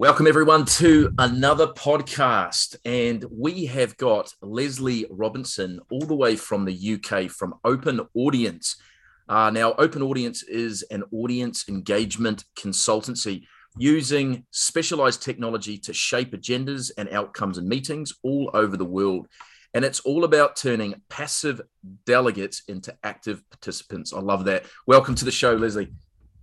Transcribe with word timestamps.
Welcome, 0.00 0.28
everyone, 0.28 0.64
to 0.76 1.12
another 1.18 1.66
podcast. 1.66 2.76
And 2.84 3.24
we 3.32 3.66
have 3.66 3.96
got 3.96 4.32
Leslie 4.40 5.06
Robinson, 5.10 5.80
all 5.90 6.06
the 6.06 6.14
way 6.14 6.36
from 6.36 6.64
the 6.64 6.94
UK, 6.94 7.28
from 7.28 7.54
Open 7.64 8.06
Audience. 8.14 8.76
Uh, 9.28 9.50
now, 9.50 9.72
Open 9.72 10.00
Audience 10.02 10.44
is 10.44 10.84
an 10.92 11.02
audience 11.10 11.68
engagement 11.68 12.44
consultancy 12.56 13.42
using 13.76 14.44
specialized 14.52 15.20
technology 15.20 15.76
to 15.78 15.92
shape 15.92 16.30
agendas 16.30 16.92
and 16.96 17.08
outcomes 17.08 17.58
in 17.58 17.68
meetings 17.68 18.12
all 18.22 18.52
over 18.54 18.76
the 18.76 18.84
world. 18.84 19.26
And 19.74 19.84
it's 19.84 19.98
all 19.98 20.22
about 20.22 20.54
turning 20.54 20.94
passive 21.08 21.60
delegates 22.06 22.62
into 22.68 22.96
active 23.02 23.42
participants. 23.50 24.12
I 24.12 24.20
love 24.20 24.44
that. 24.44 24.64
Welcome 24.86 25.16
to 25.16 25.24
the 25.24 25.32
show, 25.32 25.54
Leslie. 25.54 25.90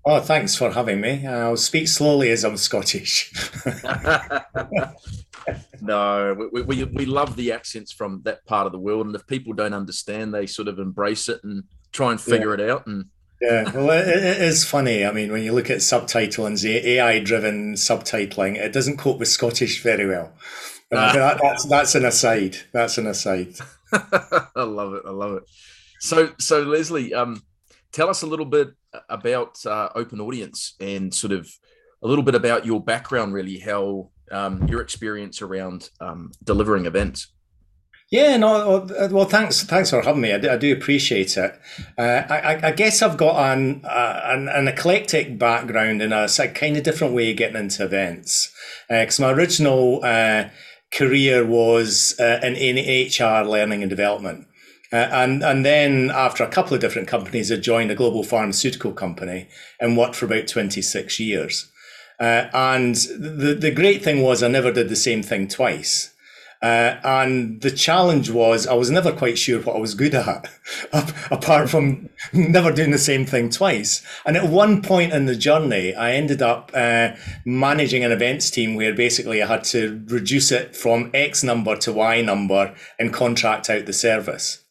Oh, 0.07 0.19
thanks 0.19 0.55
for 0.55 0.71
having 0.71 1.01
me. 1.01 1.25
I'll 1.25 1.57
speak 1.57 1.87
slowly 1.87 2.29
as 2.29 2.45
I'm 2.45 2.57
Scottish. 2.57 3.33
no, 5.81 6.49
we, 6.51 6.61
we, 6.61 6.83
we 6.83 7.05
love 7.07 7.35
the 7.35 7.51
accents 7.51 7.91
from 7.91 8.21
that 8.23 8.45
part 8.45 8.67
of 8.67 8.71
the 8.71 8.77
world. 8.77 9.07
And 9.07 9.15
if 9.15 9.25
people 9.25 9.53
don't 9.53 9.73
understand, 9.73 10.31
they 10.31 10.45
sort 10.45 10.67
of 10.67 10.77
embrace 10.77 11.27
it 11.27 11.43
and 11.43 11.63
try 11.91 12.11
and 12.11 12.21
figure 12.21 12.55
yeah. 12.55 12.65
it 12.65 12.69
out. 12.69 12.85
And 12.85 13.05
yeah, 13.41 13.71
well, 13.71 13.89
it, 13.89 14.07
it 14.07 14.41
is 14.41 14.63
funny. 14.63 15.03
I 15.03 15.11
mean, 15.11 15.31
when 15.31 15.41
you 15.41 15.53
look 15.53 15.71
at 15.71 15.79
subtitling, 15.79 16.63
AI 16.63 17.19
driven 17.19 17.73
subtitling, 17.73 18.57
it 18.57 18.73
doesn't 18.73 18.97
cope 18.97 19.17
with 19.17 19.27
Scottish 19.27 19.81
very 19.81 20.05
well. 20.05 20.33
Uh, 20.91 21.13
that, 21.13 21.39
that's, 21.41 21.65
that's 21.65 21.95
an 21.95 22.05
aside. 22.05 22.57
That's 22.71 22.99
an 22.99 23.07
aside. 23.07 23.55
I 23.91 24.63
love 24.63 24.93
it. 24.93 25.01
I 25.05 25.11
love 25.11 25.37
it. 25.37 25.43
So, 25.99 26.31
so 26.39 26.61
Leslie, 26.61 27.13
um, 27.13 27.41
tell 27.95 28.09
us 28.09 28.21
a 28.21 28.27
little 28.27 28.45
bit 28.45 28.73
about 29.09 29.65
uh, 29.65 29.89
Open 29.95 30.19
Audience 30.19 30.75
and 30.79 31.13
sort 31.13 31.31
of 31.31 31.49
a 32.03 32.07
little 32.07 32.23
bit 32.23 32.35
about 32.35 32.65
your 32.65 32.83
background, 32.83 33.33
really, 33.33 33.59
how 33.59 34.11
um, 34.31 34.67
your 34.67 34.81
experience 34.81 35.41
around 35.41 35.89
um, 36.01 36.31
delivering 36.43 36.85
events. 36.85 37.31
Yeah, 38.11 38.37
no, 38.37 38.87
well, 39.11 39.25
thanks, 39.25 39.63
thanks 39.63 39.89
for 39.89 40.01
having 40.01 40.21
me. 40.21 40.31
I 40.31 40.37
do, 40.37 40.49
I 40.49 40.57
do 40.57 40.71
appreciate 40.71 41.35
it. 41.37 41.59
Uh, 41.97 42.21
I, 42.29 42.67
I, 42.67 42.71
guess 42.71 43.01
I've 43.01 43.17
got 43.17 43.51
an, 43.51 43.81
uh, 43.83 44.21
an, 44.25 44.47
an 44.47 44.67
eclectic 44.67 45.39
background 45.39 46.03
in 46.03 46.13
a 46.13 46.27
kind 46.53 46.77
of 46.77 46.83
different 46.83 47.15
way 47.15 47.31
of 47.31 47.37
getting 47.37 47.57
into 47.57 47.83
events. 47.83 48.53
Because 48.87 49.19
uh, 49.19 49.23
my 49.23 49.31
original 49.31 50.01
uh, 50.03 50.49
career 50.93 51.43
was 51.45 52.15
uh, 52.19 52.39
in, 52.43 52.55
in 52.55 53.07
HR 53.07 53.43
learning 53.43 53.81
and 53.81 53.89
development. 53.89 54.47
Uh, 54.93 55.09
and 55.11 55.43
and 55.43 55.65
then 55.65 56.11
after 56.11 56.43
a 56.43 56.49
couple 56.49 56.73
of 56.73 56.81
different 56.81 57.07
companies, 57.07 57.51
I 57.51 57.57
joined 57.57 57.91
a 57.91 57.95
global 57.95 58.23
pharmaceutical 58.23 58.93
company 58.93 59.47
and 59.79 59.97
worked 59.97 60.15
for 60.15 60.25
about 60.25 60.47
26 60.47 61.19
years. 61.19 61.71
Uh, 62.19 62.47
and 62.53 62.95
the, 62.95 63.57
the 63.59 63.71
great 63.71 64.03
thing 64.03 64.21
was 64.21 64.41
I 64.41 64.47
never 64.47 64.71
did 64.71 64.89
the 64.89 64.95
same 64.95 65.21
thing 65.21 65.47
twice. 65.47 66.11
Uh, 66.61 66.97
and 67.03 67.61
the 67.61 67.69
challenge 67.69 68.31
was 68.31 68.65
I 68.65 68.73
was 68.73 68.89
never 68.89 69.11
quite 69.11 69.37
sure 69.37 69.61
what 69.61 69.75
I 69.75 69.79
was 69.79 69.93
good 69.93 70.15
at, 70.15 70.49
apart 71.31 71.69
from 71.69 72.09
never 72.33 72.71
doing 72.71 72.91
the 72.91 72.97
same 72.97 73.25
thing 73.25 73.49
twice. 73.49 74.01
And 74.25 74.37
at 74.37 74.49
one 74.49 74.81
point 74.81 75.13
in 75.13 75.25
the 75.25 75.35
journey, 75.35 75.93
I 75.93 76.13
ended 76.13 76.41
up 76.41 76.71
uh, 76.73 77.11
managing 77.45 78.03
an 78.03 78.11
events 78.11 78.49
team 78.49 78.73
where 78.73 78.93
basically 78.95 79.43
I 79.43 79.47
had 79.47 79.63
to 79.65 80.03
reduce 80.07 80.51
it 80.51 80.75
from 80.75 81.11
X 81.13 81.43
number 81.43 81.75
to 81.77 81.93
Y 81.93 82.21
number 82.21 82.73
and 82.97 83.13
contract 83.13 83.69
out 83.69 83.85
the 83.85 83.93
service 83.93 84.64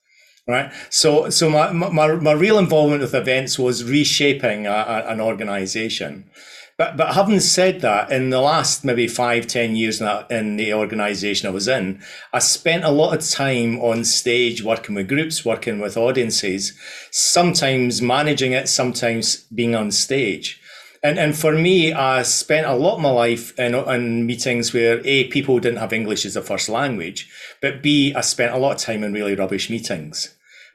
right? 0.46 0.72
So, 0.90 1.30
so 1.30 1.48
my, 1.48 1.72
my, 1.72 2.14
my 2.14 2.32
real 2.32 2.58
involvement 2.58 3.00
with 3.00 3.14
events 3.14 3.58
was 3.58 3.84
reshaping 3.84 4.66
a, 4.66 4.70
a, 4.70 5.08
an 5.08 5.20
organization. 5.20 6.30
But, 6.76 6.96
but 6.96 7.14
having 7.14 7.38
said 7.38 7.82
that, 7.82 8.10
in 8.10 8.30
the 8.30 8.40
last 8.40 8.84
maybe 8.84 9.06
five, 9.06 9.46
ten 9.46 9.76
years 9.76 10.00
in, 10.00 10.56
the 10.56 10.74
organization 10.74 11.48
I 11.48 11.52
was 11.52 11.68
in, 11.68 12.02
I 12.32 12.40
spent 12.40 12.84
a 12.84 12.90
lot 12.90 13.16
of 13.16 13.28
time 13.28 13.78
on 13.80 14.04
stage 14.04 14.62
working 14.62 14.96
with 14.96 15.08
groups, 15.08 15.44
working 15.44 15.78
with 15.78 15.96
audiences, 15.96 16.76
sometimes 17.12 18.02
managing 18.02 18.52
it, 18.52 18.68
sometimes 18.68 19.44
being 19.54 19.76
on 19.76 19.92
stage. 19.92 20.60
And, 21.00 21.16
and 21.16 21.36
for 21.36 21.52
me, 21.52 21.92
I 21.92 22.22
spent 22.22 22.66
a 22.66 22.74
lot 22.74 22.96
of 22.96 23.02
my 23.02 23.10
life 23.10 23.56
in, 23.56 23.74
in 23.74 24.26
meetings 24.26 24.74
where 24.74 25.00
A, 25.06 25.28
people 25.28 25.60
didn't 25.60 25.78
have 25.78 25.92
English 25.92 26.24
as 26.26 26.34
a 26.34 26.42
first 26.42 26.68
language, 26.68 27.30
but 27.60 27.82
B, 27.82 28.12
I 28.14 28.22
spent 28.22 28.52
a 28.52 28.58
lot 28.58 28.72
of 28.72 28.78
time 28.78 29.04
in 29.04 29.12
really 29.12 29.36
rubbish 29.36 29.70
meetings 29.70 30.33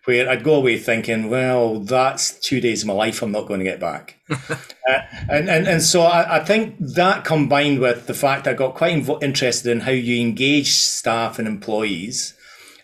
where 0.10 0.28
I'd 0.28 0.44
go 0.44 0.56
away 0.56 0.80
thinking, 0.80 1.30
well, 1.30 1.82
that's 1.82 2.40
two 2.40 2.60
days 2.60 2.82
of 2.82 2.88
my 2.88 2.96
life 2.96 3.22
I'm 3.22 3.32
not 3.32 3.48
going 3.48 3.60
to 3.60 3.64
get 3.64 3.80
back. 3.80 4.18
uh, 4.30 4.56
and, 5.30 5.48
and, 5.48 5.68
and 5.68 5.84
so 5.84 6.02
I, 6.02 6.38
I, 6.38 6.44
think 6.44 6.78
that 6.80 7.24
combined 7.24 7.78
with 7.78 8.08
the 8.08 8.16
fact 8.16 8.48
I 8.48 8.56
got 8.56 8.74
quite 8.74 8.96
inv- 8.96 9.22
interested 9.22 9.72
in 9.72 9.82
how 9.82 9.92
you 9.92 10.20
engage 10.20 10.72
staff 10.72 11.38
and 11.38 11.48
employees 11.48 12.34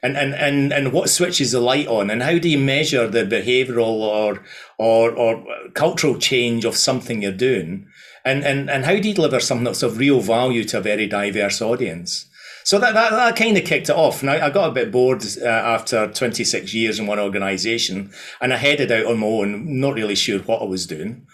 and, 0.03 0.15
and, 0.15 0.35
and, 0.35 0.71
and 0.71 0.93
what 0.93 1.09
switches 1.09 1.51
the 1.51 1.59
light 1.59 1.87
on 1.87 2.11
and 2.11 2.21
how 2.21 2.37
do 2.37 2.47
you 2.47 2.59
measure 2.59 3.07
the 3.07 3.23
behavioral 3.23 4.01
or, 4.01 4.43
or, 4.77 5.09
or 5.09 5.43
cultural 5.73 6.19
change 6.19 6.63
of 6.63 6.75
something 6.75 7.23
you're 7.23 7.31
doing? 7.31 7.87
And, 8.23 8.43
and, 8.43 8.69
and 8.69 8.85
how 8.85 8.99
do 8.99 9.07
you 9.07 9.15
deliver 9.15 9.39
something 9.39 9.65
that's 9.65 9.81
of 9.81 9.97
real 9.97 10.19
value 10.19 10.63
to 10.65 10.77
a 10.77 10.81
very 10.81 11.07
diverse 11.07 11.59
audience? 11.59 12.27
So 12.65 12.79
that, 12.79 12.95
that, 12.95 13.11
that 13.11 13.35
kind 13.35 13.55
of 13.57 13.63
kicked 13.63 13.89
it 13.89 13.95
off. 13.95 14.21
And 14.21 14.29
I, 14.29 14.47
I 14.47 14.49
got 14.49 14.69
a 14.69 14.73
bit 14.73 14.91
bored 14.91 15.23
uh, 15.39 15.45
after 15.45 16.07
26 16.07 16.73
years 16.73 16.97
in 16.97 17.05
one 17.05 17.19
organization 17.19 18.11
and 18.41 18.51
I 18.51 18.57
headed 18.57 18.91
out 18.91 19.05
on 19.05 19.19
my 19.19 19.27
own, 19.27 19.79
not 19.79 19.93
really 19.93 20.15
sure 20.15 20.39
what 20.39 20.63
I 20.63 20.65
was 20.65 20.87
doing, 20.87 21.27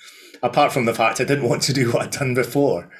apart 0.43 0.73
from 0.73 0.83
the 0.83 0.93
fact 0.93 1.21
I 1.21 1.23
didn't 1.23 1.47
want 1.47 1.61
to 1.63 1.73
do 1.73 1.89
what 1.91 2.01
I'd 2.03 2.11
done 2.11 2.33
before. 2.33 2.91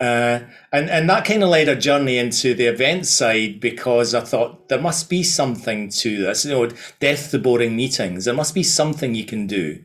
Uh, 0.00 0.40
and, 0.72 0.90
and 0.90 1.08
that 1.08 1.24
kind 1.24 1.44
of 1.44 1.48
led 1.48 1.68
a 1.68 1.76
journey 1.76 2.18
into 2.18 2.54
the 2.54 2.66
event 2.66 3.06
side 3.06 3.60
because 3.60 4.16
I 4.16 4.20
thought 4.20 4.68
there 4.68 4.80
must 4.80 5.08
be 5.08 5.22
something 5.22 5.88
to 5.88 6.22
this, 6.22 6.44
you 6.44 6.50
know, 6.50 6.68
death 6.98 7.30
to 7.30 7.38
boring 7.38 7.76
meetings. 7.76 8.24
There 8.24 8.34
must 8.34 8.52
be 8.52 8.64
something 8.64 9.14
you 9.14 9.24
can 9.24 9.46
do 9.46 9.84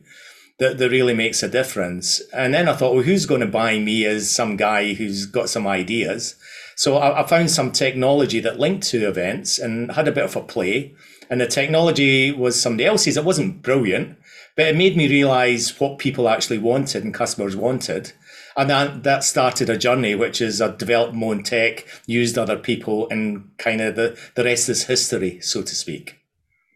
that, 0.58 0.78
that 0.78 0.90
really 0.90 1.14
makes 1.14 1.44
a 1.44 1.48
difference. 1.48 2.20
And 2.34 2.52
then 2.52 2.68
I 2.68 2.74
thought, 2.74 2.94
well, 2.94 3.04
who's 3.04 3.26
going 3.26 3.42
to 3.42 3.46
buy 3.46 3.78
me 3.78 4.04
as 4.04 4.28
some 4.28 4.56
guy 4.56 4.94
who's 4.94 5.24
got 5.24 5.48
some 5.48 5.68
ideas? 5.68 6.34
So 6.82 6.96
I, 6.96 7.22
I 7.22 7.26
found 7.28 7.48
some 7.48 7.70
technology 7.70 8.40
that 8.40 8.58
linked 8.58 8.88
to 8.88 9.06
events 9.06 9.56
and 9.56 9.92
had 9.92 10.08
a 10.08 10.10
bit 10.10 10.24
of 10.24 10.34
a 10.34 10.42
play. 10.42 10.96
And 11.30 11.40
the 11.40 11.46
technology 11.46 12.32
was 12.32 12.60
somebody 12.60 12.86
else's. 12.86 13.16
It 13.16 13.24
wasn't 13.24 13.62
brilliant, 13.62 14.18
but 14.56 14.66
it 14.66 14.76
made 14.76 14.96
me 14.96 15.06
realize 15.06 15.78
what 15.78 16.00
people 16.00 16.28
actually 16.28 16.58
wanted 16.58 17.04
and 17.04 17.14
customers 17.14 17.54
wanted. 17.54 18.10
And 18.56 18.68
that, 18.68 19.04
that 19.04 19.22
started 19.22 19.70
a 19.70 19.78
journey, 19.78 20.16
which 20.16 20.40
is 20.40 20.60
I 20.60 20.74
developed 20.74 21.14
my 21.14 21.28
own 21.28 21.44
tech, 21.44 21.86
used 22.06 22.36
other 22.36 22.58
people, 22.58 23.08
and 23.10 23.56
kind 23.58 23.80
of 23.80 23.94
the, 23.94 24.18
the 24.34 24.42
rest 24.42 24.68
is 24.68 24.86
history, 24.86 25.40
so 25.40 25.62
to 25.62 25.74
speak. 25.76 26.18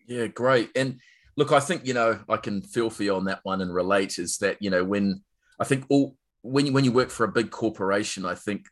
Yeah, 0.07 0.29
great. 0.29 0.71
And 0.77 1.01
look, 1.37 1.51
I 1.51 1.59
think, 1.59 1.85
you 1.85 1.95
know, 1.95 2.21
I 2.29 2.37
can 2.37 2.63
feel 2.63 2.91
for 2.91 3.03
you 3.03 3.17
on 3.17 3.25
that 3.25 3.41
one 3.43 3.61
and 3.61 3.75
relate 3.75 4.21
is 4.21 4.39
that, 4.39 4.63
you 4.63 4.71
know, 4.71 4.85
when 4.85 5.25
I 5.59 5.65
think 5.65 5.85
all, 5.89 6.17
when 6.43 6.67
you, 6.67 6.73
when 6.73 6.85
you 6.85 6.93
work 6.93 7.11
for 7.11 7.25
a 7.25 7.33
big 7.33 7.51
corporation, 7.51 8.25
I 8.25 8.37
think 8.37 8.67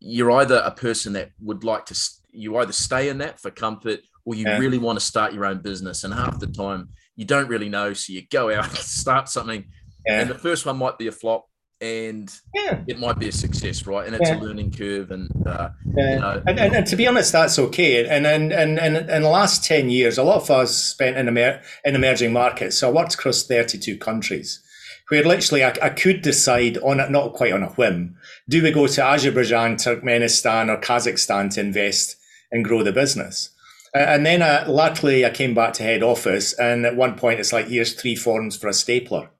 you're 0.00 0.30
either 0.32 0.62
a 0.64 0.70
person 0.70 1.12
that 1.12 1.30
would 1.40 1.62
like 1.64 1.86
to 1.86 2.10
you 2.32 2.56
either 2.58 2.72
stay 2.72 3.08
in 3.08 3.18
that 3.18 3.38
for 3.40 3.50
comfort 3.50 4.00
or 4.24 4.34
you 4.34 4.44
yeah. 4.46 4.58
really 4.58 4.78
want 4.78 4.98
to 4.98 5.04
start 5.04 5.32
your 5.32 5.44
own 5.44 5.58
business 5.58 6.04
and 6.04 6.14
half 6.14 6.38
the 6.40 6.46
time 6.46 6.88
you 7.16 7.24
don't 7.24 7.48
really 7.48 7.68
know 7.68 7.92
so 7.92 8.12
you 8.12 8.22
go 8.30 8.52
out 8.52 8.68
and 8.68 8.78
start 8.78 9.28
something 9.28 9.64
yeah. 10.06 10.20
and 10.20 10.30
the 10.30 10.38
first 10.38 10.64
one 10.64 10.76
might 10.76 10.98
be 10.98 11.06
a 11.06 11.12
flop 11.12 11.46
and 11.80 12.30
yeah. 12.54 12.80
it 12.86 12.98
might 12.98 13.18
be 13.18 13.28
a 13.28 13.32
success, 13.32 13.86
right? 13.86 14.06
And 14.06 14.14
it's 14.14 14.28
a 14.28 14.34
learning 14.34 14.72
curve, 14.72 15.10
and 15.10 15.30
uh. 15.46 15.70
You 15.86 15.94
know, 16.20 16.42
and, 16.46 16.58
and, 16.58 16.76
and, 16.76 16.86
to 16.86 16.96
be 16.96 17.06
honest, 17.06 17.32
that's 17.32 17.58
okay. 17.58 18.06
And 18.06 18.26
and 18.26 18.52
and 18.52 18.78
and 18.78 18.96
in 18.96 19.22
the 19.22 19.28
last 19.28 19.64
ten 19.64 19.88
years, 19.88 20.18
a 20.18 20.22
lot 20.22 20.42
of 20.42 20.50
us 20.50 20.76
spent 20.76 21.16
in 21.16 21.26
emer- 21.26 21.62
in 21.84 21.94
emerging 21.94 22.32
markets. 22.32 22.78
So 22.78 22.90
I 22.90 22.92
worked 22.92 23.14
across 23.14 23.44
thirty 23.44 23.78
two 23.78 23.96
countries, 23.96 24.62
where 25.10 25.24
literally 25.24 25.64
I, 25.64 25.74
I 25.82 25.88
could 25.88 26.22
decide 26.22 26.78
on 26.78 27.00
it, 27.00 27.10
not 27.10 27.32
quite 27.32 27.52
on 27.52 27.64
a 27.64 27.70
whim, 27.70 28.16
do 28.48 28.62
we 28.62 28.70
go 28.70 28.86
to 28.86 29.04
Azerbaijan, 29.04 29.74
Turkmenistan, 29.76 30.68
or 30.68 30.80
Kazakhstan 30.80 31.52
to 31.54 31.60
invest 31.60 32.16
and 32.52 32.64
grow 32.64 32.84
the 32.84 32.92
business? 32.92 33.50
And 33.92 34.24
then 34.24 34.40
uh, 34.40 34.66
luckily 34.68 35.26
I 35.26 35.30
came 35.30 35.52
back 35.52 35.72
to 35.74 35.82
head 35.82 36.04
office, 36.04 36.52
and 36.52 36.86
at 36.86 36.94
one 36.94 37.16
point 37.16 37.40
it's 37.40 37.52
like, 37.52 37.66
here's 37.66 37.92
three 37.92 38.14
forms 38.14 38.56
for 38.56 38.68
a 38.68 38.72
stapler, 38.72 39.30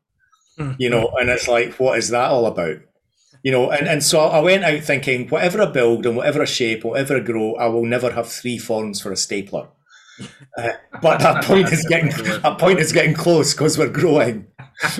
mm-hmm. 0.58 0.72
you 0.78 0.90
know, 0.90 1.08
and 1.20 1.30
it's 1.30 1.46
like, 1.46 1.74
what 1.74 1.96
is 1.98 2.08
that 2.08 2.30
all 2.30 2.46
about? 2.46 2.78
You 3.44 3.52
know, 3.52 3.70
and, 3.70 3.86
and 3.86 4.02
so 4.02 4.18
I 4.18 4.40
went 4.40 4.64
out 4.64 4.82
thinking, 4.82 5.28
whatever 5.28 5.62
I 5.62 5.66
build 5.66 6.04
and 6.04 6.16
whatever 6.16 6.42
I 6.42 6.46
shape, 6.46 6.82
whatever 6.82 7.16
I 7.16 7.20
grow, 7.20 7.54
I 7.54 7.66
will 7.66 7.86
never 7.86 8.10
have 8.10 8.28
three 8.28 8.58
forms 8.58 9.00
for 9.00 9.12
a 9.12 9.16
stapler. 9.16 9.68
Uh, 10.58 10.72
but 11.00 11.18
that 11.20 11.44
point 11.44 11.72
is 11.72 11.86
getting 11.88 12.08
that 12.42 12.58
point 12.58 12.80
is 12.80 12.92
getting 12.92 13.14
close 13.14 13.54
because 13.54 13.78
we're 13.78 13.88
growing 13.88 14.46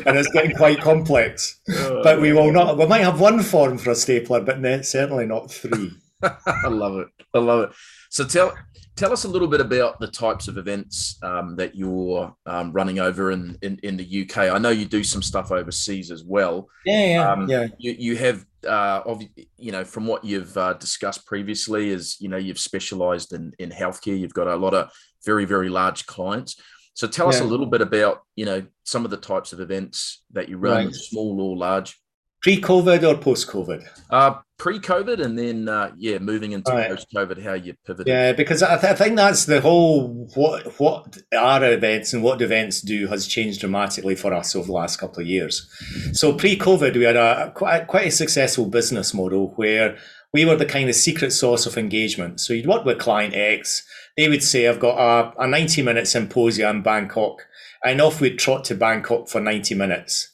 and 0.06 0.17
it's 0.17 0.31
getting 0.31 0.56
quite 0.56 0.81
complex. 0.81 1.61
Oh, 1.71 2.03
but 2.03 2.21
we 2.21 2.32
will 2.32 2.53
not. 2.53 2.77
We 2.77 2.87
might 2.87 3.03
have 3.03 3.21
one 3.21 3.41
form 3.43 3.79
for 3.79 3.91
a 3.91 3.94
stapler, 3.94 4.41
but 4.41 4.85
certainly 4.85 5.27
not 5.27 5.50
three. 5.50 5.93
I 6.23 6.69
love 6.69 6.99
it. 6.99 7.09
I 7.35 7.38
love 7.38 7.71
it. 7.71 7.77
So 8.11 8.25
tell 8.25 8.53
tell 8.97 9.12
us 9.12 9.25
a 9.25 9.29
little 9.29 9.49
bit 9.49 9.61
about 9.61 9.99
the 9.99 10.09
types 10.09 10.47
of 10.49 10.59
events 10.59 11.19
um, 11.23 11.56
that 11.56 11.75
you're 11.75 12.35
um, 12.44 12.73
running 12.73 12.99
over 12.99 13.31
in, 13.31 13.56
in, 13.62 13.79
in 13.82 13.97
the 13.97 14.23
UK. 14.23 14.53
I 14.53 14.59
know 14.59 14.69
you 14.69 14.85
do 14.85 15.03
some 15.03 15.23
stuff 15.23 15.50
overseas 15.50 16.11
as 16.11 16.23
well. 16.23 16.69
Yeah, 16.85 17.06
yeah, 17.06 17.31
um, 17.31 17.49
yeah. 17.49 17.69
You, 17.79 17.97
you 17.99 18.17
have 18.17 18.44
uh, 18.67 19.00
of 19.06 19.23
you 19.56 19.73
know 19.73 19.85
from 19.85 20.06
what 20.06 20.25
you've 20.25 20.56
uh, 20.56 20.75
discussed 20.75 21.26
previously 21.26 21.91
is 21.91 22.17
you 22.21 22.29
know 22.29 22.37
you've 22.37 22.59
specialized 22.59 23.33
in 23.33 23.53
in 23.59 23.71
healthcare 23.71 24.19
you've 24.19 24.35
got 24.35 24.49
a 24.49 24.56
lot 24.56 24.75
of 24.75 24.91
very 25.25 25.47
very 25.47 25.71
large 25.71 26.06
clients 26.06 26.61
so 26.94 27.06
tell 27.06 27.28
us 27.28 27.40
a 27.40 27.44
little 27.44 27.66
bit 27.66 27.81
about 27.81 28.22
you 28.37 28.44
know 28.44 28.64
some 28.84 29.04
of 29.04 29.10
the 29.10 29.16
types 29.16 29.52
of 29.52 29.60
events 29.60 30.22
that 30.32 30.48
you 30.48 30.58
run 30.58 30.87
right. 30.87 30.94
small 30.94 31.40
or 31.40 31.56
large. 31.56 31.98
Pre-covid 32.42 33.06
or 33.06 33.20
post-covid? 33.20 33.87
Uh, 34.08 34.38
pre-covid 34.56 35.22
and 35.22 35.38
then 35.38 35.69
uh, 35.69 35.90
yeah 35.96 36.19
moving 36.19 36.52
into 36.52 36.70
right. 36.70 36.88
post-covid 36.88 37.42
how 37.42 37.52
you 37.52 37.75
pivoted. 37.87 38.06
Yeah 38.06 38.32
because 38.32 38.62
I, 38.62 38.78
th- 38.78 38.92
I, 38.92 38.94
think 38.94 39.16
that's 39.16 39.44
the 39.44 39.60
whole 39.60 40.28
what 40.34 40.78
what 40.78 41.19
are 41.37 41.72
events 41.72 42.12
and 42.12 42.22
what 42.22 42.40
events 42.42 42.81
do 42.81 43.06
has 43.08 43.26
changed 43.26 43.60
dramatically 43.60 44.14
for 44.14 44.32
us 44.32 44.56
over 44.56 44.66
the 44.66 44.72
last 44.72 44.96
couple 44.96 45.20
of 45.20 45.26
years. 45.26 45.69
So 46.12 46.32
pre-covid 46.32 46.94
we 46.94 47.04
had 47.04 47.16
a 47.16 47.52
quite, 47.54 47.87
quite 47.87 48.08
a 48.08 48.10
successful 48.10 48.66
business 48.66 49.12
model 49.14 49.52
where 49.56 49.98
we 50.32 50.44
were 50.44 50.56
the 50.56 50.67
kind 50.67 50.88
of 50.88 50.94
secret 50.94 51.32
source 51.32 51.67
of 51.67 51.77
engagement. 51.77 52.41
So 52.41 52.53
you'd 52.53 52.67
work 52.67 52.85
with 52.85 52.99
client 52.99 53.35
x 53.35 53.85
they 54.17 54.29
would 54.29 54.43
say 54.43 54.69
i've 54.69 54.81
got 54.81 54.99
a, 54.99 55.43
a 55.43 55.47
90 55.47 55.82
minute 55.82 56.06
symposium 56.06 56.77
in 56.77 56.82
bangkok 56.82 57.47
and 57.85 58.00
off 58.00 58.21
we'd 58.21 58.38
trot 58.38 58.65
to 58.65 58.75
bangkok 58.75 59.29
for 59.29 59.41
90 59.41 59.75
minutes. 59.75 60.32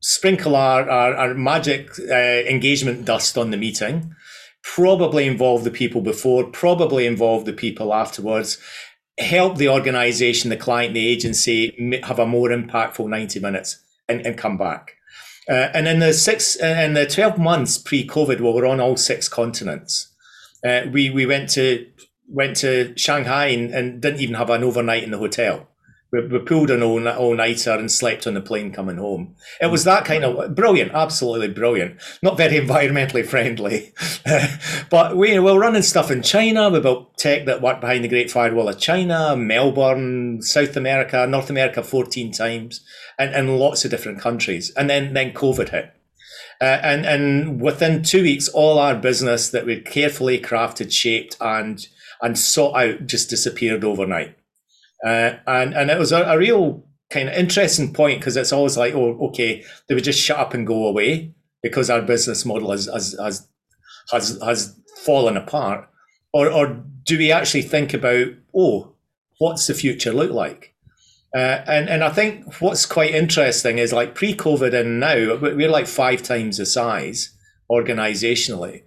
Sprinkle 0.00 0.56
our, 0.56 0.88
our, 0.88 1.14
our 1.14 1.34
magic 1.34 1.90
uh, 2.08 2.14
engagement 2.14 3.04
dust 3.04 3.36
on 3.36 3.50
the 3.50 3.56
meeting, 3.56 4.14
probably 4.62 5.26
involve 5.26 5.64
the 5.64 5.70
people 5.70 6.00
before, 6.00 6.44
probably 6.44 7.06
involve 7.06 7.44
the 7.44 7.52
people 7.52 7.92
afterwards, 7.92 8.58
help 9.18 9.58
the 9.58 9.68
organization, 9.68 10.50
the 10.50 10.56
client, 10.56 10.94
the 10.94 11.06
agency 11.06 12.00
have 12.04 12.18
a 12.18 12.26
more 12.26 12.48
impactful 12.48 13.08
90 13.08 13.40
minutes 13.40 13.82
and, 14.08 14.24
and 14.24 14.38
come 14.38 14.56
back. 14.56 14.94
Uh, 15.50 15.68
and 15.74 15.88
in 15.88 15.98
the 15.98 16.12
six, 16.12 16.54
in 16.56 16.94
the 16.94 17.06
12 17.06 17.36
months 17.38 17.76
pre-COVID, 17.76 18.40
where 18.40 18.52
we 18.52 18.60
were 18.60 18.66
on 18.66 18.80
all 18.80 18.96
six 18.96 19.28
continents. 19.28 20.14
Uh, 20.64 20.82
we, 20.92 21.10
we 21.10 21.26
went 21.26 21.50
to, 21.50 21.86
went 22.28 22.56
to 22.58 22.96
Shanghai 22.96 23.46
and, 23.46 23.74
and 23.74 24.00
didn't 24.00 24.20
even 24.20 24.36
have 24.36 24.50
an 24.50 24.62
overnight 24.62 25.02
in 25.02 25.10
the 25.10 25.18
hotel 25.18 25.69
we, 26.12 26.26
we 26.26 26.38
pulled 26.40 26.70
an 26.70 26.82
all, 26.82 27.06
all 27.08 27.34
nighter 27.34 27.72
and 27.72 27.90
slept 27.90 28.26
on 28.26 28.34
the 28.34 28.40
plane 28.40 28.72
coming 28.72 28.96
home. 28.96 29.34
It 29.60 29.70
was 29.70 29.84
that 29.84 30.04
kind 30.04 30.24
of 30.24 30.54
brilliant, 30.54 30.92
absolutely 30.92 31.48
brilliant. 31.48 32.00
Not 32.22 32.36
very 32.36 32.58
environmentally 32.58 33.26
friendly, 33.26 33.92
but 34.90 35.16
we 35.16 35.38
were 35.38 35.58
running 35.58 35.82
stuff 35.82 36.10
in 36.10 36.22
China. 36.22 36.68
We 36.70 36.80
built 36.80 37.16
tech 37.16 37.46
that 37.46 37.62
worked 37.62 37.80
behind 37.80 38.04
the 38.04 38.08
Great 38.08 38.30
Firewall 38.30 38.68
of 38.68 38.78
China, 38.78 39.36
Melbourne, 39.36 40.42
South 40.42 40.76
America, 40.76 41.26
North 41.26 41.50
America, 41.50 41.82
fourteen 41.82 42.32
times, 42.32 42.80
and, 43.18 43.32
and 43.34 43.58
lots 43.58 43.84
of 43.84 43.90
different 43.90 44.20
countries. 44.20 44.70
And 44.76 44.90
then 44.90 45.14
then 45.14 45.32
COVID 45.32 45.68
hit. 45.70 45.94
Uh, 46.60 46.78
and 46.82 47.06
and 47.06 47.60
within 47.60 48.02
two 48.02 48.22
weeks, 48.22 48.48
all 48.48 48.78
our 48.78 48.94
business 48.94 49.48
that 49.48 49.64
we 49.64 49.80
carefully 49.80 50.38
crafted, 50.38 50.92
shaped, 50.92 51.36
and 51.40 51.86
and 52.20 52.38
sought 52.38 52.76
out 52.76 53.06
just 53.06 53.30
disappeared 53.30 53.84
overnight. 53.84 54.36
Uh, 55.04 55.34
and 55.46 55.74
and 55.74 55.90
it 55.90 55.98
was 55.98 56.12
a, 56.12 56.22
a 56.22 56.38
real 56.38 56.84
kind 57.10 57.28
of 57.28 57.34
interesting 57.34 57.92
point 57.92 58.20
because 58.20 58.36
it's 58.36 58.52
always 58.52 58.76
like, 58.76 58.94
oh, 58.94 59.18
okay, 59.28 59.64
they 59.88 59.94
would 59.94 60.04
just 60.04 60.20
shut 60.20 60.38
up 60.38 60.54
and 60.54 60.66
go 60.66 60.86
away 60.86 61.34
because 61.62 61.90
our 61.90 62.02
business 62.02 62.44
model 62.44 62.70
has 62.70 62.86
has 62.86 63.16
has 63.20 63.48
has, 64.10 64.38
has 64.42 64.78
fallen 65.04 65.36
apart, 65.36 65.88
or 66.32 66.50
or 66.50 66.84
do 67.04 67.18
we 67.18 67.32
actually 67.32 67.62
think 67.62 67.94
about, 67.94 68.28
oh, 68.54 68.94
what's 69.38 69.66
the 69.66 69.74
future 69.74 70.12
look 70.12 70.30
like? 70.30 70.74
Uh, 71.34 71.62
and 71.66 71.88
and 71.88 72.04
I 72.04 72.10
think 72.10 72.60
what's 72.60 72.86
quite 72.86 73.14
interesting 73.14 73.78
is 73.78 73.92
like 73.92 74.14
pre-COVID 74.14 74.74
and 74.74 75.00
now 75.00 75.36
we're 75.36 75.70
like 75.70 75.86
five 75.86 76.22
times 76.22 76.56
the 76.56 76.66
size 76.66 77.30
organizationally, 77.70 78.82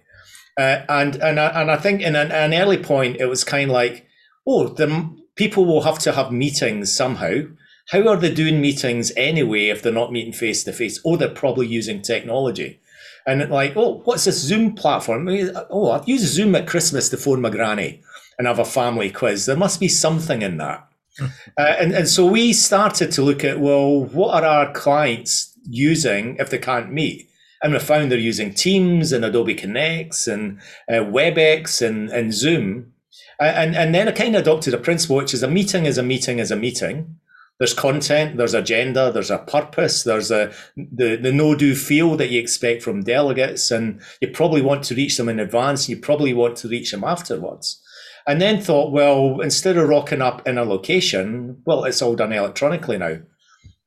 uh, 0.58 0.84
and 0.88 1.16
and 1.16 1.40
I, 1.40 1.60
and 1.60 1.70
I 1.70 1.76
think 1.76 2.02
in 2.02 2.14
an, 2.14 2.30
an 2.30 2.54
early 2.54 2.78
point 2.78 3.16
it 3.16 3.26
was 3.26 3.44
kind 3.44 3.70
of 3.70 3.74
like, 3.74 4.06
oh, 4.46 4.68
the 4.68 5.23
people 5.36 5.64
will 5.64 5.82
have 5.82 5.98
to 6.00 6.12
have 6.12 6.32
meetings 6.32 6.94
somehow. 6.94 7.42
How 7.90 8.08
are 8.08 8.16
they 8.16 8.32
doing 8.32 8.60
meetings 8.60 9.12
anyway 9.16 9.68
if 9.68 9.82
they're 9.82 9.92
not 9.92 10.12
meeting 10.12 10.32
face 10.32 10.64
to 10.64 10.72
face? 10.72 11.00
Oh, 11.04 11.16
they're 11.16 11.28
probably 11.28 11.66
using 11.66 12.00
technology. 12.02 12.80
And 13.26 13.48
like, 13.50 13.74
oh, 13.76 14.02
what's 14.04 14.24
this 14.24 14.40
Zoom 14.40 14.74
platform? 14.74 15.28
Oh, 15.70 15.90
I've 15.90 16.08
used 16.08 16.26
Zoom 16.26 16.54
at 16.54 16.66
Christmas 16.66 17.08
to 17.10 17.16
phone 17.16 17.40
my 17.40 17.50
granny 17.50 18.02
and 18.38 18.46
have 18.46 18.58
a 18.58 18.64
family 18.64 19.10
quiz. 19.10 19.46
There 19.46 19.56
must 19.56 19.80
be 19.80 19.88
something 19.88 20.42
in 20.42 20.58
that. 20.58 20.86
uh, 21.22 21.28
and, 21.58 21.92
and 21.92 22.08
so 22.08 22.26
we 22.26 22.52
started 22.52 23.12
to 23.12 23.22
look 23.22 23.44
at, 23.44 23.60
well, 23.60 24.04
what 24.04 24.42
are 24.42 24.46
our 24.46 24.72
clients 24.72 25.56
using 25.68 26.36
if 26.38 26.50
they 26.50 26.58
can't 26.58 26.92
meet? 26.92 27.28
And 27.62 27.72
we 27.72 27.78
found 27.78 28.10
they're 28.10 28.18
using 28.18 28.52
Teams 28.52 29.12
and 29.12 29.24
Adobe 29.24 29.54
Connects 29.54 30.26
and 30.26 30.60
uh, 30.88 31.04
WebEx 31.04 31.80
and, 31.86 32.10
and 32.10 32.34
Zoom 32.34 32.92
and, 33.40 33.74
and 33.74 33.94
then 33.94 34.08
I 34.08 34.12
kind 34.12 34.34
of 34.34 34.42
adopted 34.42 34.74
a 34.74 34.78
principle, 34.78 35.16
which 35.16 35.34
is 35.34 35.42
a 35.42 35.48
meeting 35.48 35.86
is 35.86 35.98
a 35.98 36.02
meeting 36.02 36.38
is 36.38 36.50
a 36.50 36.56
meeting. 36.56 37.16
There's 37.58 37.74
content, 37.74 38.36
there's 38.36 38.54
agenda, 38.54 39.12
there's 39.12 39.30
a 39.30 39.38
purpose, 39.38 40.02
there's 40.02 40.32
a 40.32 40.52
the, 40.76 41.16
the 41.16 41.32
no 41.32 41.54
do 41.54 41.76
feel 41.76 42.16
that 42.16 42.30
you 42.30 42.40
expect 42.40 42.82
from 42.82 43.04
delegates, 43.04 43.70
and 43.70 44.00
you 44.20 44.28
probably 44.28 44.60
want 44.60 44.82
to 44.84 44.94
reach 44.94 45.16
them 45.16 45.28
in 45.28 45.38
advance, 45.38 45.88
you 45.88 45.96
probably 45.96 46.34
want 46.34 46.56
to 46.58 46.68
reach 46.68 46.90
them 46.90 47.04
afterwards. 47.04 47.80
And 48.26 48.40
then 48.40 48.60
thought, 48.60 48.90
well, 48.90 49.40
instead 49.40 49.76
of 49.76 49.88
rocking 49.88 50.22
up 50.22 50.46
in 50.48 50.58
a 50.58 50.64
location, 50.64 51.62
well, 51.64 51.84
it's 51.84 52.02
all 52.02 52.16
done 52.16 52.32
electronically 52.32 52.98
now. 52.98 53.18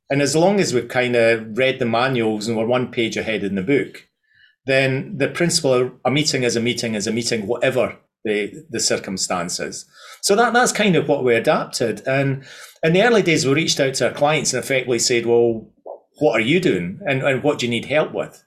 And 0.10 0.22
as 0.22 0.36
long 0.36 0.60
as 0.60 0.74
we've 0.74 0.88
kind 0.88 1.16
of 1.16 1.58
read 1.58 1.80
the 1.80 1.86
manuals 1.86 2.48
and 2.48 2.56
we're 2.56 2.66
one 2.66 2.92
page 2.92 3.18
ahead 3.18 3.44
in 3.44 3.56
the 3.56 3.64
book, 3.64 4.08
then 4.66 5.18
the 5.18 5.28
principle 5.28 5.92
a 6.06 6.12
meeting 6.12 6.44
is 6.44 6.56
a 6.56 6.62
meeting 6.62 6.94
is 6.94 7.08
a 7.08 7.12
meeting, 7.12 7.48
whatever 7.48 7.98
the 8.28 8.66
the 8.70 8.80
circumstances. 8.80 9.86
So 10.22 10.36
that 10.36 10.54
that's 10.54 10.72
kind 10.72 10.96
of 10.96 11.08
what 11.08 11.24
we 11.24 11.36
adapted. 11.36 12.02
And 12.06 12.46
in 12.84 12.94
the 12.94 13.04
early 13.04 13.22
days, 13.22 13.46
we 13.46 13.54
reached 13.54 13.80
out 13.80 13.96
to 13.96 14.08
our 14.08 14.14
clients 14.14 14.54
and 14.54 14.64
effectively 14.64 15.00
said, 15.00 15.26
"Well, 15.26 15.70
what 16.20 16.34
are 16.34 16.44
you 16.44 16.60
doing, 16.60 17.00
and, 17.06 17.24
and 17.24 17.44
what 17.44 17.60
do 17.60 17.66
you 17.66 17.70
need 17.70 17.86
help 17.86 18.14
with?" 18.14 18.44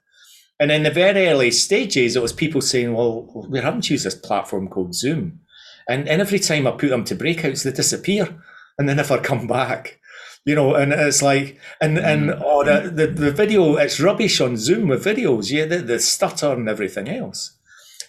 And 0.59 0.71
in 0.71 0.83
the 0.83 0.91
very 0.91 1.27
early 1.27 1.51
stages, 1.51 2.15
it 2.15 2.21
was 2.21 2.33
people 2.33 2.61
saying, 2.61 2.93
"Well, 2.93 3.47
we 3.49 3.59
haven't 3.59 3.89
used 3.89 4.05
this 4.05 4.15
platform 4.15 4.67
called 4.67 4.95
Zoom," 4.95 5.41
and, 5.89 6.07
and 6.07 6.21
every 6.21 6.39
time 6.39 6.67
I 6.67 6.71
put 6.71 6.89
them 6.89 7.03
to 7.05 7.15
breakouts, 7.15 7.63
they 7.63 7.71
disappear 7.71 8.37
and 8.77 8.87
they 8.87 8.95
never 8.95 9.17
come 9.21 9.47
back. 9.47 9.99
You 10.43 10.55
know, 10.55 10.73
and 10.73 10.91
it's 10.91 11.21
like, 11.21 11.59
and 11.79 11.99
and 11.99 12.33
oh, 12.43 12.63
the, 12.63 12.89
the 12.89 13.07
the 13.07 13.31
video, 13.31 13.75
it's 13.75 13.99
rubbish 13.99 14.41
on 14.41 14.57
Zoom 14.57 14.87
with 14.87 15.05
videos. 15.05 15.51
Yeah, 15.51 15.65
the, 15.65 15.77
the 15.77 15.99
stutter 15.99 16.53
and 16.53 16.67
everything 16.67 17.07
else. 17.07 17.57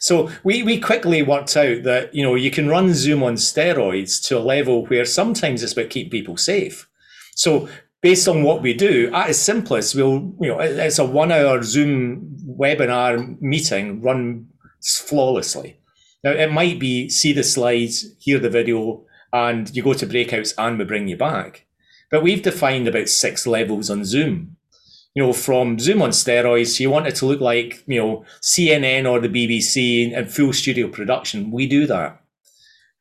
So 0.03 0.33
we, 0.43 0.65
we 0.65 0.81
quickly 0.81 1.23
worked 1.23 1.57
out 1.57 1.85
that, 1.85 2.13
you 2.13 2.25
know, 2.25 2.35
you 2.35 2.51
can 2.51 2.69
run 2.69 2.93
Zoom 2.93 3.23
on 3.23 3.37
steroids 3.37 4.21
to 4.27 4.37
a 4.37 4.41
level 4.41 4.85
where 4.87 5.05
sometimes 5.05 5.63
it's 5.63 5.75
about 5.75 5.91
keeping 5.91 6.11
people 6.11 6.37
safe. 6.37 6.89
So 7.37 7.69
based 8.01 8.27
on 8.27 8.43
what 8.43 8.63
we 8.63 8.75
do, 8.75 9.15
at 9.15 9.31
its 9.31 9.39
simplest, 9.39 9.95
we'll, 9.95 10.35
you 10.41 10.49
know, 10.49 10.59
it's 10.59 10.99
a 10.99 11.05
one 11.05 11.31
hour 11.31 11.63
Zoom 11.63 12.37
webinar 12.45 13.41
meeting 13.41 14.03
run 14.03 14.49
flawlessly. 14.83 15.79
Now 16.25 16.33
it 16.33 16.51
might 16.51 16.81
be 16.81 17.09
see 17.09 17.33
the 17.33 17.45
slides, 17.45 18.13
hear 18.19 18.41
the 18.41 18.51
video, 18.51 19.05
and 19.33 19.75
you 19.75 19.85
go 19.85 19.95
to 19.95 20.07
breakouts 20.07 20.53
and 20.59 20.81
we 20.81 20.85
bring 20.85 21.07
you 21.07 21.17
back. 21.17 21.65
But 22.11 22.25
we've 22.25 22.43
defined 22.43 22.89
about 22.89 23.09
six 23.09 23.47
levels 23.47 23.89
on 23.89 24.05
Zoom 24.05 24.57
you 25.15 25.23
know, 25.23 25.33
from 25.33 25.79
Zoom 25.79 26.03
on 26.03 26.11
steroids. 26.11 26.81
You 26.81 26.91
want 26.91 27.07
it 27.07 27.15
to 27.17 27.27
look 27.27 27.41
like, 27.41 27.83
you 27.87 28.01
know, 28.01 28.25
CNN 28.41 29.11
or 29.11 29.21
the 29.21 29.29
BBC 29.29 30.17
and 30.17 30.33
full 30.33 30.53
studio 30.53 30.89
production. 30.89 31.51
We 31.51 31.67
do 31.67 31.87
that. 31.87 32.21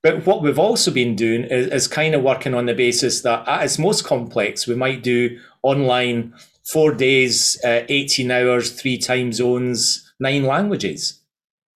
But 0.03 0.25
what 0.25 0.41
we've 0.41 0.59
also 0.59 0.91
been 0.91 1.15
doing 1.15 1.43
is, 1.43 1.67
is 1.67 1.87
kind 1.87 2.15
of 2.15 2.23
working 2.23 2.53
on 2.53 2.65
the 2.65 2.73
basis 2.73 3.21
that 3.21 3.47
at 3.47 3.63
its 3.63 3.77
most 3.77 4.03
complex, 4.03 4.67
we 4.67 4.75
might 4.75 5.03
do 5.03 5.39
online 5.61 6.33
four 6.63 6.93
days, 6.93 7.59
uh, 7.63 7.83
18 7.87 8.31
hours, 8.31 8.71
three 8.71 8.97
time 8.97 9.31
zones, 9.31 10.11
nine 10.19 10.43
languages, 10.43 11.21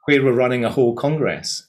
where 0.06 0.24
we're 0.24 0.34
running 0.34 0.66
a 0.66 0.72
whole 0.72 0.96
Congress. 0.96 1.68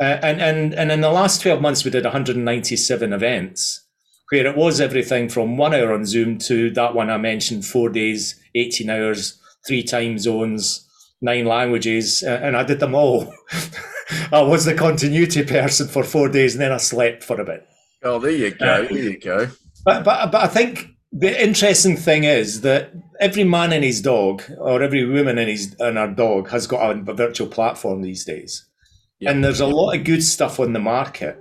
Uh, 0.00 0.18
and, 0.22 0.40
and, 0.40 0.74
and 0.74 0.92
in 0.92 1.00
the 1.00 1.10
last 1.10 1.42
12 1.42 1.60
months, 1.60 1.84
we 1.84 1.90
did 1.90 2.04
197 2.04 3.12
events 3.12 3.82
where 4.30 4.46
it 4.46 4.56
was 4.56 4.80
everything 4.80 5.28
from 5.28 5.56
one 5.56 5.74
hour 5.74 5.92
on 5.92 6.06
Zoom 6.06 6.38
to 6.38 6.70
that 6.70 6.94
one 6.94 7.10
I 7.10 7.16
mentioned, 7.16 7.66
four 7.66 7.88
days, 7.88 8.40
18 8.54 8.88
hours, 8.88 9.40
three 9.66 9.82
time 9.82 10.18
zones, 10.18 10.88
nine 11.20 11.46
languages, 11.46 12.22
and 12.22 12.56
I 12.56 12.62
did 12.62 12.80
them 12.80 12.94
all. 12.94 13.32
I 14.32 14.42
was 14.42 14.64
the 14.64 14.74
continuity 14.74 15.44
person 15.44 15.88
for 15.88 16.02
four 16.02 16.28
days 16.28 16.54
and 16.54 16.62
then 16.62 16.72
I 16.72 16.78
slept 16.78 17.22
for 17.22 17.40
a 17.40 17.44
bit. 17.44 17.66
Oh, 18.02 18.18
there 18.18 18.30
you 18.30 18.50
go. 18.50 18.64
Uh, 18.64 18.82
there 18.82 18.92
you 18.92 19.18
go. 19.18 19.48
But, 19.84 20.04
but, 20.04 20.30
but 20.30 20.42
I 20.42 20.46
think 20.46 20.88
the 21.12 21.42
interesting 21.42 21.96
thing 21.96 22.24
is 22.24 22.62
that 22.62 22.92
every 23.20 23.44
man 23.44 23.72
and 23.72 23.84
his 23.84 24.00
dog, 24.00 24.42
or 24.58 24.82
every 24.82 25.04
woman 25.04 25.38
and 25.38 25.50
his 25.50 25.76
and 25.78 25.96
her 25.96 26.08
dog, 26.08 26.50
has 26.50 26.66
got 26.66 26.96
a, 26.96 27.10
a 27.10 27.14
virtual 27.14 27.48
platform 27.48 28.02
these 28.02 28.24
days. 28.24 28.64
And 29.22 29.44
there's 29.44 29.60
a 29.60 29.66
lot 29.66 29.92
of 29.92 30.04
good 30.04 30.22
stuff 30.22 30.58
on 30.58 30.72
the 30.72 30.78
market. 30.78 31.38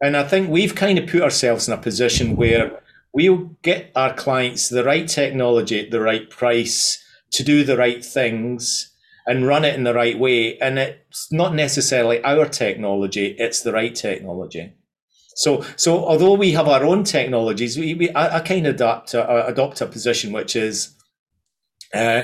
And 0.00 0.16
I 0.16 0.24
think 0.24 0.48
we've 0.48 0.74
kind 0.74 0.98
of 0.98 1.08
put 1.08 1.22
ourselves 1.22 1.68
in 1.68 1.74
a 1.74 1.78
position 1.78 2.36
where 2.36 2.80
we'll 3.12 3.56
get 3.62 3.90
our 3.96 4.14
clients 4.14 4.68
the 4.68 4.84
right 4.84 5.08
technology 5.08 5.80
at 5.80 5.90
the 5.90 6.00
right 6.00 6.28
price 6.30 7.02
to 7.32 7.42
do 7.42 7.64
the 7.64 7.76
right 7.76 8.04
things 8.04 8.94
and 9.26 9.46
run 9.46 9.64
it 9.64 9.74
in 9.74 9.84
the 9.84 9.94
right 9.94 10.18
way. 10.18 10.56
And 10.58 10.78
it's 10.78 11.30
not 11.32 11.54
necessarily 11.54 12.22
our 12.24 12.46
technology, 12.46 13.36
it's 13.38 13.62
the 13.62 13.72
right 13.72 13.94
technology. 13.94 14.72
So, 15.34 15.64
so 15.76 16.04
although 16.04 16.34
we 16.34 16.52
have 16.52 16.66
our 16.66 16.84
own 16.84 17.04
technologies, 17.04 17.78
we, 17.78 17.94
we 17.94 18.10
I, 18.10 18.38
I 18.38 18.40
kind 18.40 18.66
of 18.66 18.74
adopt 18.74 19.14
a, 19.14 19.46
adopt 19.46 19.80
a 19.80 19.86
position 19.86 20.32
which 20.32 20.56
is, 20.56 20.96
uh, 21.94 22.22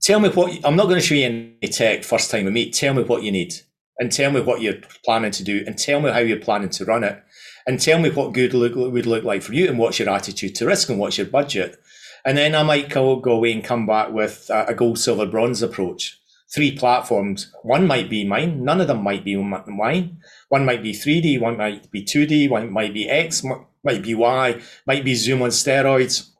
tell 0.00 0.20
me 0.20 0.28
what 0.28 0.64
I'm 0.64 0.76
not 0.76 0.84
going 0.84 1.00
to 1.00 1.06
show 1.06 1.14
you 1.14 1.26
any 1.26 1.72
tech 1.72 2.04
first 2.04 2.30
time 2.30 2.44
we 2.44 2.52
meet. 2.52 2.74
Tell 2.74 2.94
me 2.94 3.02
what 3.02 3.22
you 3.22 3.32
need, 3.32 3.54
and 4.02 4.10
tell 4.10 4.32
me 4.32 4.40
what 4.40 4.60
you're 4.60 4.80
planning 5.04 5.30
to 5.30 5.44
do, 5.44 5.62
and 5.64 5.78
tell 5.78 6.00
me 6.00 6.10
how 6.10 6.18
you're 6.18 6.36
planning 6.36 6.68
to 6.68 6.84
run 6.84 7.04
it, 7.04 7.22
and 7.68 7.80
tell 7.80 8.00
me 8.00 8.10
what 8.10 8.32
good 8.32 8.52
look, 8.52 8.74
would 8.74 9.06
look 9.06 9.22
like 9.22 9.42
for 9.42 9.54
you, 9.54 9.68
and 9.68 9.78
what's 9.78 10.00
your 10.00 10.10
attitude 10.10 10.56
to 10.56 10.66
risk, 10.66 10.88
and 10.88 10.98
what's 10.98 11.18
your 11.18 11.28
budget. 11.28 11.80
And 12.24 12.36
then 12.36 12.56
I 12.56 12.64
might 12.64 12.88
go, 12.88 13.14
go 13.14 13.36
away 13.36 13.52
and 13.52 13.62
come 13.62 13.86
back 13.86 14.10
with 14.10 14.50
a 14.50 14.74
gold, 14.74 14.98
silver, 14.98 15.24
bronze 15.24 15.62
approach. 15.62 16.18
Three 16.52 16.76
platforms. 16.76 17.52
One 17.62 17.86
might 17.86 18.10
be 18.10 18.24
mine. 18.24 18.64
None 18.64 18.80
of 18.80 18.88
them 18.88 19.04
might 19.04 19.24
be 19.24 19.36
mine. 19.36 20.18
One 20.48 20.64
might 20.64 20.82
be 20.82 20.92
3D, 20.92 21.40
one 21.40 21.56
might 21.56 21.88
be 21.92 22.02
2D, 22.02 22.50
one 22.50 22.72
might 22.72 22.92
be 22.92 23.08
X, 23.08 23.44
might 23.84 24.02
be 24.02 24.16
Y, 24.16 24.60
might 24.84 25.04
be 25.04 25.14
Zoom 25.14 25.42
on 25.42 25.50
steroids. 25.50 26.30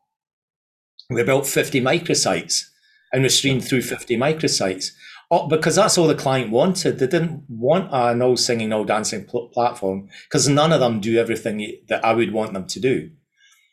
We 1.08 1.22
built 1.22 1.46
50 1.46 1.80
microsites 1.80 2.64
and 3.12 3.22
we 3.22 3.28
streamed 3.28 3.64
through 3.64 3.82
50 3.82 4.16
microsites. 4.16 4.90
Oh, 5.34 5.46
because 5.48 5.76
that's 5.76 5.96
all 5.96 6.06
the 6.06 6.14
client 6.14 6.50
wanted. 6.50 6.98
They 6.98 7.06
didn't 7.06 7.44
want 7.48 7.88
a 7.90 8.14
no 8.14 8.36
singing, 8.36 8.68
no 8.68 8.84
dancing 8.84 9.24
pl- 9.24 9.48
platform 9.48 10.10
because 10.24 10.46
none 10.46 10.72
of 10.72 10.80
them 10.80 11.00
do 11.00 11.18
everything 11.18 11.78
that 11.88 12.04
I 12.04 12.12
would 12.12 12.34
want 12.34 12.52
them 12.52 12.66
to 12.66 12.78
do. 12.78 13.10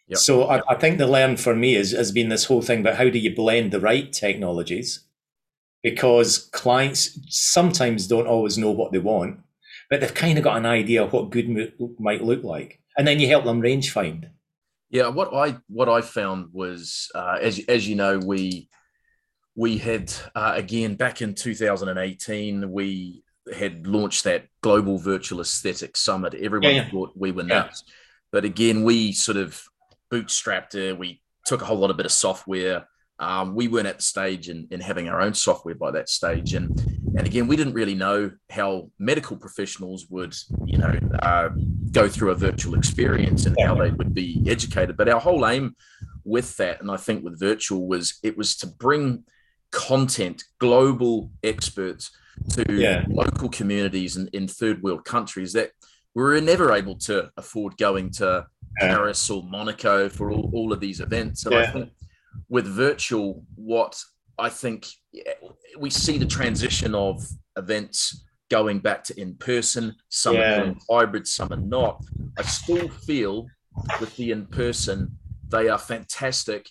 Yep. 0.08 0.20
So 0.20 0.44
I, 0.46 0.62
I, 0.70 0.76
think 0.76 0.98
the 0.98 1.06
learn 1.06 1.36
for 1.36 1.54
me 1.54 1.76
is, 1.76 1.92
has 1.92 2.14
been 2.14 2.30
this 2.30 2.46
whole 2.46 2.62
thing 2.62 2.80
about 2.80 2.96
how 2.96 3.10
do 3.10 3.20
you 3.20 3.36
blend 3.36 3.72
the 3.72 3.82
right 3.82 4.12
technologies? 4.12 5.02
Because 5.84 6.50
clients 6.54 7.20
sometimes 7.28 8.08
don't 8.08 8.26
always 8.26 8.58
know 8.58 8.72
what 8.72 8.94
they 8.94 9.00
want, 9.00 9.42
but 9.90 10.00
they've 10.00 10.14
kind 10.14 10.38
of 10.38 10.46
got 10.46 10.56
an 10.56 10.66
idea 10.66 11.04
of 11.04 11.12
what 11.12 11.30
good 11.30 11.74
might 12.00 12.24
look 12.24 12.44
like, 12.44 12.80
and 12.98 13.06
then 13.06 13.20
you 13.20 13.28
help 13.28 13.44
them 13.44 13.60
range 13.60 13.92
find. 13.92 14.30
Yeah, 14.90 15.10
what 15.10 15.34
I 15.34 15.58
what 15.68 15.90
I 15.90 16.02
found 16.02 16.54
was 16.54 17.12
uh, 17.14 17.38
as 17.42 17.60
as 17.68 17.88
you 17.88 17.96
know 17.96 18.18
we 18.18 18.70
we 19.60 19.78
had 19.78 20.10
uh, 20.36 20.54
again 20.56 20.96
back 20.96 21.22
in 21.22 21.36
2018 21.36 22.72
we 22.72 23.22
had 23.54 23.86
launched 23.86 24.24
that 24.24 24.46
global 24.62 24.98
virtual 24.98 25.42
aesthetic 25.42 25.98
summit. 25.98 26.34
Everyone 26.34 26.74
yeah, 26.74 26.84
yeah. 26.84 26.90
thought 26.90 27.12
we 27.14 27.34
were 27.34 27.44
nuts, 27.44 27.84
yeah. 27.86 27.94
but 28.32 28.46
again 28.46 28.84
we 28.84 29.12
sort 29.12 29.36
of 29.36 29.62
bootstrapped 30.10 30.76
it. 30.76 30.98
We 30.98 31.22
took 31.46 31.62
a 31.62 31.66
whole 31.66 31.78
lot 31.78 31.90
of 31.90 31.98
bit 31.98 32.06
of 32.06 32.12
software. 32.14 32.88
Um, 33.20 33.54
we 33.54 33.68
weren't 33.68 33.88
at 33.88 33.98
the 33.98 34.04
stage 34.04 34.48
in, 34.48 34.66
in 34.72 34.80
having 34.80 35.10
our 35.10 35.20
own 35.20 35.34
software 35.34 35.76
by 35.76 35.92
that 35.92 36.08
stage, 36.08 36.54
and 36.54 36.70
and 37.18 37.28
again, 37.28 37.48
we 37.48 37.58
didn't 37.58 37.74
really 37.74 37.96
know 37.96 38.32
how 38.50 38.90
medical 38.98 39.36
professionals 39.36 40.08
would, 40.10 40.34
you 40.64 40.78
know, 40.78 40.98
uh, 41.22 41.50
go 41.92 42.08
through 42.08 42.32
a 42.32 42.36
virtual 42.36 42.76
experience 42.76 43.46
and 43.46 43.58
how 43.60 43.76
they 43.76 43.90
would 43.90 44.14
be 44.14 44.42
educated. 44.48 44.96
But 44.96 45.10
our 45.10 45.20
whole 45.20 45.46
aim 45.46 45.76
with 46.24 46.56
that, 46.58 46.80
and 46.80 46.90
I 46.90 46.96
think 46.96 47.26
with 47.26 47.38
virtual, 47.38 47.88
was 47.90 48.20
it 48.24 48.38
was 48.38 48.56
to 48.58 48.68
bring 48.68 49.26
content, 49.72 50.44
global 50.60 51.32
experts 51.44 52.12
to 52.52 52.74
yeah. 52.74 53.06
local 53.10 53.50
communities 53.50 54.18
in, 54.18 54.28
in 54.34 54.48
third 54.48 54.82
world 54.82 55.06
countries 55.06 55.54
that 55.54 55.72
we 56.16 56.24
were 56.24 56.42
never 56.42 56.74
able 56.74 56.96
to 56.96 57.30
afford 57.38 57.78
going 57.78 58.10
to 58.10 58.46
Paris 58.80 59.30
or 59.30 59.44
Monaco 59.44 60.10
for 60.10 60.32
all, 60.32 60.50
all 60.54 60.74
of 60.74 60.80
these 60.80 61.00
events. 61.00 61.46
And 61.46 61.54
yeah. 61.54 61.62
I 61.62 61.66
think 61.68 61.90
with 62.48 62.66
virtual, 62.66 63.44
what 63.56 64.02
I 64.38 64.50
think 64.50 64.88
we 65.78 65.90
see 65.90 66.18
the 66.18 66.26
transition 66.26 66.96
of 66.96 67.26
events 67.58 68.26
going 68.50 68.80
back 68.80 69.04
to 69.06 69.20
in 69.20 69.36
person, 69.36 69.96
some 70.10 70.36
yeah. 70.36 70.62
are 70.62 70.76
hybrid, 70.90 71.28
some 71.28 71.52
are 71.52 71.58
not. 71.58 72.04
I 72.38 72.44
still 72.44 72.90
feel 72.90 73.48
with 74.00 74.16
the 74.16 74.32
in 74.32 74.48
person, 74.48 75.18
they 75.50 75.70
are 75.70 75.78
fantastic 75.78 76.70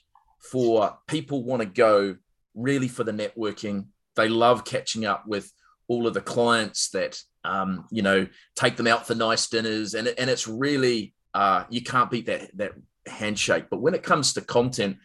for 0.51 0.99
people 1.07 1.45
want 1.45 1.63
to 1.63 1.69
go 1.69 2.17
really 2.59 2.89
for 2.89 3.05
the 3.05 3.13
networking. 3.13 3.87
They 4.17 4.29
love 4.29 4.65
catching 4.65 5.07
up 5.07 5.27
with 5.27 5.51
all 5.87 6.07
of 6.07 6.15
the 6.15 6.21
clients 6.21 6.91
that 6.91 7.21
um, 7.45 7.87
you 7.91 8.03
know 8.03 8.27
take 8.55 8.77
them 8.77 8.87
out 8.87 9.07
for 9.07 9.15
nice 9.15 9.49
dinners, 9.49 9.95
and 9.95 10.09
and 10.09 10.29
it's 10.29 10.47
really 10.47 11.15
uh, 11.35 11.65
you 11.71 11.83
can't 11.83 12.11
beat 12.11 12.27
that 12.27 12.57
that 12.59 12.73
handshake. 13.07 13.67
But 13.71 13.81
when 13.81 13.95
it 13.95 14.03
comes 14.03 14.35
to 14.35 14.41
content, 14.41 14.99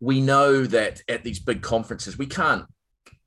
we 0.00 0.20
know 0.20 0.64
that 0.64 1.02
at 1.08 1.24
these 1.24 1.40
big 1.40 1.62
conferences 1.62 2.18
we 2.18 2.26
can't 2.26 2.66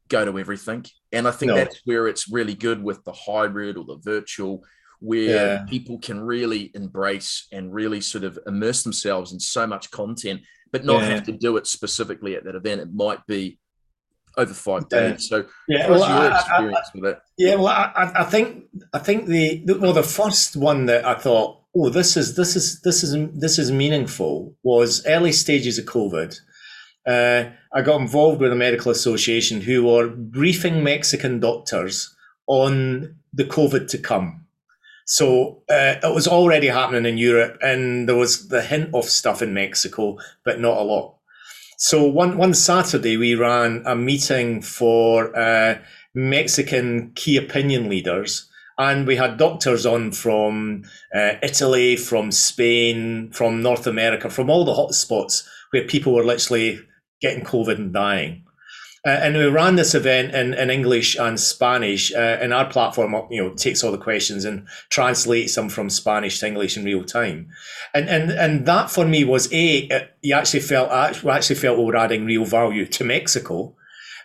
go 0.07 0.23
to 0.23 0.39
everything, 0.39 0.85
and 1.11 1.27
I 1.27 1.31
think 1.31 1.49
no. 1.49 1.55
that's 1.55 1.81
where 1.85 2.07
it's 2.07 2.31
really 2.31 2.55
good 2.55 2.81
with 2.81 3.03
the 3.03 3.13
hybrid 3.13 3.77
or 3.77 3.85
the 3.85 3.97
virtual, 3.97 4.63
where 4.99 5.57
yeah. 5.57 5.65
people 5.67 5.99
can 5.99 6.21
really 6.21 6.71
embrace 6.75 7.47
and 7.51 7.73
really 7.73 8.01
sort 8.01 8.23
of 8.23 8.39
immerse 8.47 8.83
themselves 8.83 9.33
in 9.33 9.39
so 9.39 9.67
much 9.67 9.91
content, 9.91 10.41
but 10.75 10.83
not 10.83 11.03
yeah. 11.03 11.07
have 11.11 11.23
to 11.23 11.31
do 11.31 11.55
it 11.55 11.65
specifically 11.67 12.35
at 12.35 12.43
that 12.43 12.53
event. 12.53 12.81
It 12.81 12.93
might 12.93 13.25
be 13.27 13.59
over 14.35 14.53
five 14.53 14.89
days. 14.89 15.29
So, 15.29 15.45
yeah, 15.69 15.89
what's 15.89 16.01
well, 16.01 16.23
your 16.23 16.33
I, 16.33 16.37
experience 16.37 16.77
I, 16.77 16.91
with 16.97 17.05
it? 17.05 17.19
Yeah, 17.37 17.55
well, 17.55 17.67
I, 17.67 18.11
I 18.13 18.23
think 18.25 18.65
I 18.93 18.99
think 18.99 19.27
the, 19.27 19.63
the 19.65 19.79
well, 19.79 19.93
the 19.93 20.03
first 20.03 20.57
one 20.57 20.85
that 20.87 21.05
I 21.05 21.15
thought 21.15 21.61
oh, 21.77 21.87
this 21.87 22.17
is 22.17 22.35
this 22.35 22.57
is 22.57 22.81
this 22.81 23.03
is 23.03 23.15
this 23.33 23.57
is 23.57 23.71
meaningful 23.71 24.53
was 24.63 25.05
early 25.05 25.31
stages 25.31 25.77
of 25.77 25.85
COVID. 25.85 26.35
Uh, 27.07 27.51
I 27.73 27.81
got 27.81 28.01
involved 28.01 28.41
with 28.41 28.51
a 28.51 28.55
medical 28.55 28.91
association 28.91 29.61
who 29.61 29.85
were 29.85 30.09
briefing 30.09 30.83
Mexican 30.83 31.39
doctors 31.39 32.13
on 32.47 33.15
the 33.31 33.45
COVID 33.45 33.87
to 33.91 33.97
come. 33.97 34.44
So 35.05 35.61
uh, 35.69 35.95
it 36.03 36.13
was 36.13 36.27
already 36.27 36.67
happening 36.67 37.05
in 37.05 37.17
Europe, 37.17 37.57
and 37.61 38.09
there 38.09 38.15
was 38.15 38.47
the 38.47 38.61
hint 38.61 38.89
of 38.93 39.05
stuff 39.05 39.41
in 39.41 39.53
Mexico, 39.53 40.17
but 40.43 40.59
not 40.59 40.77
a 40.77 40.81
lot. 40.81 41.15
So 41.77 42.05
one 42.05 42.37
one 42.37 42.53
Saturday 42.53 43.17
we 43.17 43.35
ran 43.35 43.83
a 43.85 43.95
meeting 43.95 44.61
for 44.61 45.35
uh, 45.37 45.77
Mexican 46.13 47.11
key 47.15 47.37
opinion 47.37 47.89
leaders 47.89 48.49
and 48.77 49.07
we 49.07 49.15
had 49.15 49.37
doctors 49.37 49.85
on 49.85 50.11
from 50.11 50.83
uh, 51.13 51.33
Italy, 51.41 51.95
from 51.95 52.31
Spain, 52.31 53.31
from 53.31 53.61
North 53.61 53.87
America, 53.87 54.29
from 54.29 54.49
all 54.49 54.65
the 54.65 54.73
hotspots 54.73 55.45
where 55.71 55.85
people 55.85 56.13
were 56.13 56.25
literally 56.25 56.79
getting 57.21 57.43
COVID 57.43 57.75
and 57.75 57.93
dying. 57.93 58.44
Uh, 59.05 59.09
and 59.21 59.37
we 59.37 59.45
ran 59.45 59.75
this 59.75 59.93
event 59.93 60.33
in, 60.33 60.55
in 60.55 60.71
English 60.71 61.15
and 61.15 61.39
Spanish, 61.39 62.11
uh, 62.13 62.39
and 62.41 62.51
our 62.51 62.65
platform, 62.65 63.13
you 63.29 63.41
know, 63.41 63.53
takes 63.53 63.83
all 63.83 63.91
the 63.91 63.99
questions 63.99 64.43
and 64.45 64.67
translates 64.89 65.53
them 65.53 65.69
from 65.69 65.91
Spanish 65.91 66.39
to 66.39 66.47
English 66.47 66.75
in 66.75 66.83
real 66.83 67.03
time. 67.03 67.47
And 67.93 68.09
and 68.09 68.31
and 68.31 68.65
that 68.65 68.89
for 68.89 69.05
me 69.05 69.23
was 69.23 69.51
a 69.53 70.09
you 70.21 70.33
actually 70.33 70.61
felt 70.61 70.89
we 71.23 71.29
actually 71.29 71.57
felt 71.57 71.77
we 71.77 71.85
were 71.85 71.95
adding 71.95 72.25
real 72.25 72.45
value 72.45 72.87
to 72.87 73.03
Mexico, 73.03 73.75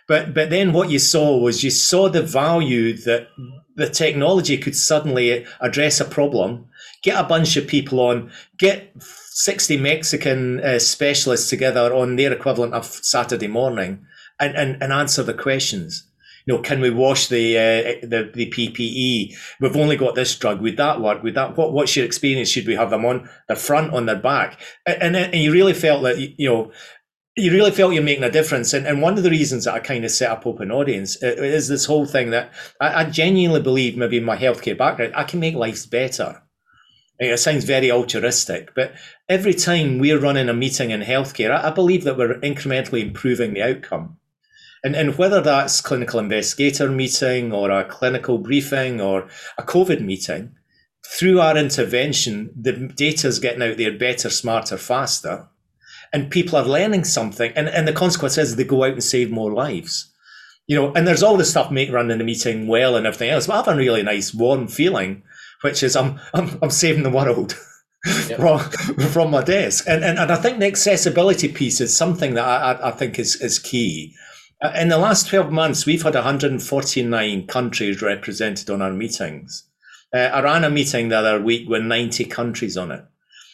but 0.07 0.33
but 0.33 0.49
then 0.49 0.73
what 0.73 0.89
you 0.89 0.97
saw 0.97 1.37
was 1.37 1.63
you 1.63 1.69
saw 1.69 2.09
the 2.09 2.23
value 2.23 2.97
that 3.03 3.27
the 3.75 3.87
technology 3.87 4.57
could 4.57 4.75
suddenly 4.75 5.45
address 5.59 5.99
a 5.99 6.05
problem, 6.05 6.65
get 7.03 7.19
a 7.19 7.27
bunch 7.27 7.55
of 7.55 7.67
people 7.67 7.99
on, 7.99 8.31
get 8.57 8.91
60 8.99 9.77
Mexican 9.77 10.59
uh, 10.59 10.79
specialists 10.79 11.49
together 11.49 11.93
on 11.93 12.15
their 12.15 12.33
equivalent 12.33 12.73
of 12.73 12.85
Saturday 12.85 13.47
morning 13.47 14.05
and, 14.41 14.55
and, 14.55 14.83
and 14.83 14.91
answer 14.91 15.23
the 15.23 15.33
questions. 15.33 16.07
You 16.45 16.55
know, 16.55 16.61
can 16.61 16.81
we 16.81 16.89
wash 16.89 17.27
the, 17.27 17.55
uh, 17.55 18.05
the 18.05 18.31
the 18.33 18.49
PPE? 18.49 19.35
We've 19.59 19.77
only 19.77 19.95
got 19.95 20.15
this 20.15 20.35
drug. 20.35 20.59
Would 20.61 20.77
that 20.77 20.99
work? 20.99 21.21
Would 21.21 21.35
that? 21.35 21.55
What 21.55 21.71
What's 21.71 21.95
your 21.95 22.05
experience? 22.05 22.49
Should 22.49 22.65
we 22.65 22.73
have 22.73 22.89
them 22.89 23.05
on 23.05 23.29
their 23.47 23.55
front, 23.55 23.93
on 23.93 24.07
their 24.07 24.15
back? 24.15 24.59
And, 24.87 25.15
and, 25.15 25.15
and 25.15 25.35
you 25.35 25.51
really 25.51 25.73
felt 25.73 26.01
that 26.01 26.17
you 26.17 26.49
know 26.49 26.71
you 27.37 27.51
really 27.51 27.71
felt 27.71 27.93
you're 27.93 28.03
making 28.03 28.23
a 28.23 28.31
difference. 28.31 28.73
And, 28.73 28.85
and 28.85 29.01
one 29.01 29.17
of 29.17 29.23
the 29.23 29.29
reasons 29.29 29.65
that 29.65 29.73
I 29.73 29.79
kind 29.79 30.03
of 30.03 30.11
set 30.11 30.31
up 30.31 30.45
Open 30.45 30.71
Audience 30.71 31.21
is 31.21 31.67
this 31.67 31.85
whole 31.85 32.05
thing 32.05 32.31
that 32.31 32.53
I, 32.79 33.01
I 33.01 33.05
genuinely 33.05 33.61
believe, 33.61 33.95
maybe 33.95 34.17
in 34.17 34.23
my 34.23 34.37
healthcare 34.37 34.77
background, 34.77 35.13
I 35.15 35.23
can 35.23 35.39
make 35.39 35.55
lives 35.55 35.85
better. 35.85 36.43
It 37.19 37.37
sounds 37.37 37.65
very 37.65 37.91
altruistic, 37.91 38.73
but 38.73 38.93
every 39.29 39.53
time 39.53 39.99
we're 39.99 40.19
running 40.19 40.49
a 40.49 40.55
meeting 40.55 40.89
in 40.89 41.01
healthcare, 41.01 41.51
I, 41.51 41.67
I 41.67 41.71
believe 41.71 42.03
that 42.03 42.17
we're 42.17 42.39
incrementally 42.39 43.01
improving 43.01 43.53
the 43.53 43.61
outcome. 43.61 44.17
And, 44.83 44.95
and 44.95 45.17
whether 45.17 45.41
that's 45.41 45.81
clinical 45.81 46.19
investigator 46.19 46.89
meeting 46.89 47.51
or 47.51 47.69
a 47.69 47.85
clinical 47.85 48.37
briefing 48.39 48.99
or 48.99 49.27
a 49.57 49.63
COVID 49.63 50.01
meeting, 50.01 50.55
through 51.05 51.39
our 51.39 51.57
intervention, 51.57 52.51
the 52.59 52.73
data 52.95 53.27
is 53.27 53.39
getting 53.39 53.61
out 53.61 53.77
there 53.77 53.97
better, 53.97 54.29
smarter, 54.29 54.77
faster 54.77 55.47
and 56.13 56.31
people 56.31 56.57
are 56.57 56.65
learning 56.65 57.03
something 57.03 57.51
and, 57.55 57.69
and 57.69 57.87
the 57.87 57.93
consequence 57.93 58.37
is 58.37 58.55
they 58.55 58.63
go 58.63 58.83
out 58.83 58.93
and 58.93 59.03
save 59.03 59.31
more 59.31 59.51
lives 59.51 60.11
you 60.67 60.75
know 60.75 60.93
and 60.93 61.07
there's 61.07 61.23
all 61.23 61.37
this 61.37 61.49
stuff 61.49 61.71
make 61.71 61.91
running 61.91 62.17
the 62.17 62.23
meeting 62.23 62.67
well 62.67 62.95
and 62.95 63.07
everything 63.07 63.29
else 63.29 63.47
but 63.47 63.53
i 63.53 63.57
have 63.57 63.67
a 63.67 63.75
really 63.75 64.03
nice 64.03 64.33
warm 64.33 64.67
feeling 64.67 65.23
which 65.61 65.83
is 65.83 65.95
i'm 65.95 66.19
i'm, 66.33 66.57
I'm 66.61 66.69
saving 66.69 67.03
the 67.03 67.09
world 67.09 67.57
yep. 68.27 68.39
from, 68.39 68.59
from 69.09 69.31
my 69.31 69.43
desk. 69.43 69.85
And, 69.87 70.03
and, 70.03 70.17
and 70.17 70.31
I 70.31 70.35
think 70.35 70.59
the 70.59 70.67
accessibility 70.67 71.47
piece 71.47 71.81
is 71.81 71.95
something 71.95 72.33
that 72.33 72.45
I, 72.45 72.87
I 72.87 72.91
think 72.91 73.19
is, 73.19 73.35
is 73.41 73.59
key. 73.59 74.15
Uh, 74.61 74.71
in 74.75 74.89
the 74.89 74.97
last 74.97 75.27
12 75.27 75.51
months, 75.51 75.85
we've 75.85 76.03
had 76.03 76.13
149 76.13 77.47
countries 77.47 78.01
represented 78.01 78.69
on 78.69 78.81
our 78.81 78.93
meetings. 78.93 79.63
Uh, 80.13 80.19
I 80.19 80.41
ran 80.41 80.63
a 80.63 80.69
meeting 80.69 81.09
the 81.09 81.17
other 81.17 81.41
week 81.41 81.67
with 81.67 81.83
90 81.83 82.25
countries 82.25 82.77
on 82.77 82.91
it. 82.91 83.03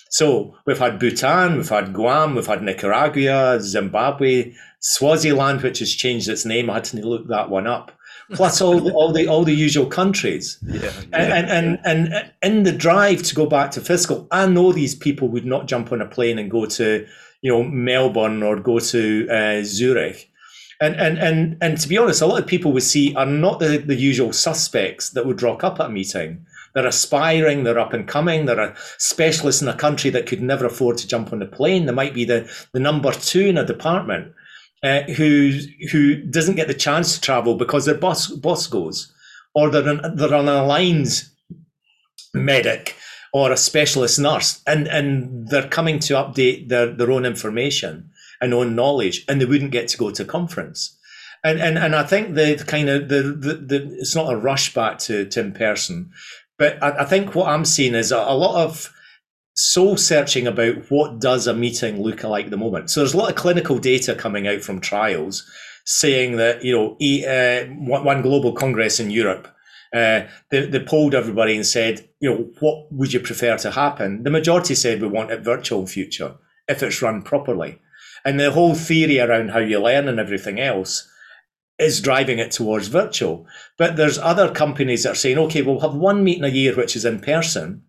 So 0.10 0.56
we've 0.66 0.80
had 0.80 1.00
Bhutan, 1.00 1.58
we've 1.58 1.70
had 1.70 1.94
Guam, 1.94 2.36
we've 2.36 2.48
had 2.48 2.64
Nicaragua, 2.64 3.60
Zimbabwe, 3.62 4.54
Swaziland, 4.80 5.62
which 5.62 5.80
has 5.80 5.94
changed 5.94 6.30
its 6.30 6.46
name. 6.46 6.70
I 6.70 6.76
had 6.76 6.86
to 6.86 7.06
look 7.06 7.28
that 7.28 7.50
one 7.50 7.68
up. 7.68 7.92
Plus 8.34 8.62
all 8.62 8.80
the, 8.80 8.92
all 8.94 9.14
the 9.14 9.28
all 9.28 9.46
the 9.46 9.56
usual 9.56 9.86
countries. 9.86 10.58
Yeah, 10.66 10.82
yeah, 10.82 10.92
and, 11.14 11.50
and, 11.50 11.80
and 11.86 12.14
and 12.14 12.32
in 12.42 12.64
the 12.64 12.74
drive 12.74 13.24
to 13.24 13.36
go 13.36 13.46
back 13.46 13.72
to 13.72 13.82
fiscal, 13.82 14.28
I 14.32 14.48
know 14.48 14.74
these 14.74 14.96
people 14.96 15.30
would 15.30 15.46
not 15.46 15.68
jump 15.68 15.94
on 15.94 16.02
a 16.02 16.06
plane 16.06 16.38
and 16.38 16.52
go 16.52 16.66
to 16.66 17.08
you 17.42 17.52
know 17.52 17.64
Melbourne 17.64 18.44
or 18.44 18.60
go 18.60 18.80
to 18.80 19.30
uh, 19.30 19.64
Zurich. 19.64 20.30
And, 20.80 20.96
and 20.96 21.18
and 21.18 21.58
and 21.60 21.78
to 21.80 21.88
be 21.88 21.98
honest, 21.98 22.22
a 22.22 22.28
lot 22.28 22.42
of 22.42 22.48
people 22.48 22.72
we 22.72 22.82
see 22.82 23.16
are 23.16 23.26
not 23.26 23.60
the, 23.60 23.78
the 23.80 23.96
usual 23.96 24.32
suspects 24.32 25.10
that 25.12 25.26
would 25.26 25.42
rock 25.42 25.64
up 25.64 25.80
at 25.80 25.88
a 25.88 25.90
meeting. 25.90 26.46
They're 26.76 26.86
aspiring, 26.86 27.64
they're 27.64 27.80
up 27.80 27.94
and 27.94 28.08
coming, 28.08 28.46
they're 28.46 28.60
a 28.60 28.76
specialist 29.00 29.64
in 29.64 29.68
a 29.68 29.76
country 29.76 30.12
that 30.12 30.28
could 30.28 30.42
never 30.42 30.68
afford 30.68 30.98
to 31.00 31.08
jump 31.08 31.34
on 31.34 31.42
a 31.42 31.48
plane. 31.48 31.88
They 31.88 31.94
might 31.94 32.14
be 32.14 32.26
the, 32.26 32.48
the 32.74 32.80
number 32.80 33.12
two 33.12 33.48
in 33.48 33.58
a 33.58 33.66
department 33.66 34.34
uh, 34.84 35.02
who 35.04 35.60
who 35.92 36.18
doesn't 36.18 36.56
get 36.56 36.68
the 36.68 36.74
chance 36.76 37.16
to 37.16 37.22
travel 37.22 37.56
because 37.56 37.86
their 37.86 37.96
boss 37.98 38.28
boss 38.28 38.68
goes, 38.68 39.12
or 39.56 39.72
they're 39.72 39.90
an, 39.90 40.16
they're 40.16 40.34
an 40.34 40.48
alliance 40.48 41.32
medic 42.36 42.96
or 43.34 43.52
a 43.52 43.58
specialist 43.58 44.20
nurse, 44.20 44.62
and 44.68 44.88
and 44.88 45.50
they're 45.50 45.68
coming 45.68 45.98
to 46.00 46.14
update 46.14 46.70
their 46.70 46.94
their 46.94 47.12
own 47.12 47.26
information 47.26 48.12
and 48.42 48.54
own 48.54 48.76
knowledge, 48.76 49.26
and 49.28 49.40
they 49.40 49.46
wouldn't 49.46 49.72
get 49.72 49.88
to 49.90 49.98
go 49.98 50.12
to 50.12 50.26
conference. 50.26 50.98
And, 51.44 51.60
and, 51.60 51.78
and 51.78 51.96
I 51.96 52.04
think 52.04 52.36
the, 52.36 52.56
the 52.56 52.66
kind 52.66 52.90
of 52.90 53.10
the, 53.10 53.22
the, 53.22 53.54
the, 53.54 53.96
it's 54.00 54.16
not 54.16 54.34
a 54.34 54.38
rush 54.38 54.74
back 54.74 54.98
to, 55.00 55.26
to 55.26 55.40
in 55.40 55.54
person, 55.54 56.12
but 56.58 56.82
I, 56.82 57.04
I 57.04 57.06
think 57.06 57.36
what 57.36 57.48
I'm 57.48 57.66
seeing 57.66 57.96
is 57.96 58.12
a, 58.12 58.18
a 58.18 58.36
lot 58.36 58.64
of 58.64 58.92
soul 59.56 59.98
searching 59.98 60.46
about 60.48 60.90
what 60.90 61.20
does 61.20 61.48
a 61.48 61.54
meeting 61.54 62.02
look 62.02 62.24
like 62.24 62.46
at 62.46 62.52
the 62.52 62.58
moment. 62.58 62.90
So 62.90 63.00
there's 63.00 63.14
a 63.14 63.18
lot 63.18 63.30
of 63.30 63.36
clinical 63.36 63.80
data 63.80 64.14
coming 64.14 64.48
out 64.48 64.62
from 64.62 64.80
trials 64.80 65.50
saying 65.86 66.38
that, 66.38 66.64
you 66.64 66.74
know, 66.74 66.98
uh, 67.28 67.66
one 67.80 68.22
global 68.22 68.54
congress 68.54 69.00
in 69.00 69.10
Europe, 69.10 69.48
uh, 69.94 70.24
they, 70.52 70.66
they 70.66 70.80
polled 70.80 71.16
everybody 71.16 71.56
and 71.56 71.66
said, 71.66 72.08
you 72.20 72.30
know, 72.30 72.50
what 72.60 72.92
would 72.92 73.14
you 73.14 73.20
prefer 73.20 73.58
to 73.58 73.72
happen? 73.72 74.24
The 74.24 74.30
majority 74.30 74.76
said 74.76 75.02
we 75.02 75.08
want 75.08 75.32
a 75.32 75.38
virtual 75.38 75.88
future 75.88 76.36
if 76.68 76.84
it's 76.84 77.02
run 77.02 77.22
properly. 77.22 77.80
And 78.28 78.38
the 78.38 78.52
whole 78.52 78.76
theory 78.76 79.22
around 79.22 79.52
how 79.52 79.60
you 79.60 79.80
learn 79.80 80.10
and 80.10 80.20
everything 80.20 80.60
else 80.60 81.10
is 81.80 82.02
driving 82.02 82.40
it 82.40 82.52
towards 82.52 82.90
virtual. 82.90 83.48
But 83.78 83.96
there's 83.96 84.18
other 84.18 84.52
companies 84.52 85.04
that 85.04 85.14
are 85.14 85.16
saying, 85.16 85.38
okay, 85.38 85.62
we'll 85.62 85.80
have 85.80 85.96
one 85.96 86.26
meeting 86.26 86.44
a 86.44 86.50
year, 86.50 86.76
which 86.76 86.98
is 86.98 87.06
in 87.06 87.22
person, 87.22 87.84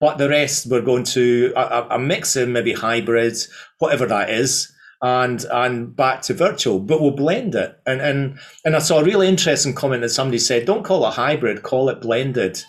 but 0.00 0.18
the 0.18 0.28
rest 0.28 0.66
we're 0.68 0.80
going 0.80 1.04
to 1.04 1.52
a, 1.54 1.86
a 1.90 1.98
mix 2.00 2.34
of 2.34 2.48
maybe 2.48 2.72
hybrids, 2.72 3.48
whatever 3.78 4.06
that 4.06 4.28
is, 4.28 4.72
and 5.02 5.44
and 5.52 5.94
back 5.94 6.22
to 6.22 6.34
virtual, 6.34 6.80
but 6.80 7.00
we'll 7.00 7.12
blend 7.12 7.54
it. 7.54 7.78
And 7.86 8.00
and 8.00 8.38
and 8.64 8.74
I 8.74 8.80
saw 8.80 8.98
a 8.98 9.04
really 9.04 9.28
interesting 9.28 9.72
comment 9.72 10.02
that 10.02 10.08
somebody 10.08 10.40
said, 10.40 10.66
don't 10.66 10.84
call 10.84 11.06
it 11.06 11.14
hybrid, 11.14 11.62
call 11.62 11.90
it 11.90 12.00
blended, 12.00 12.64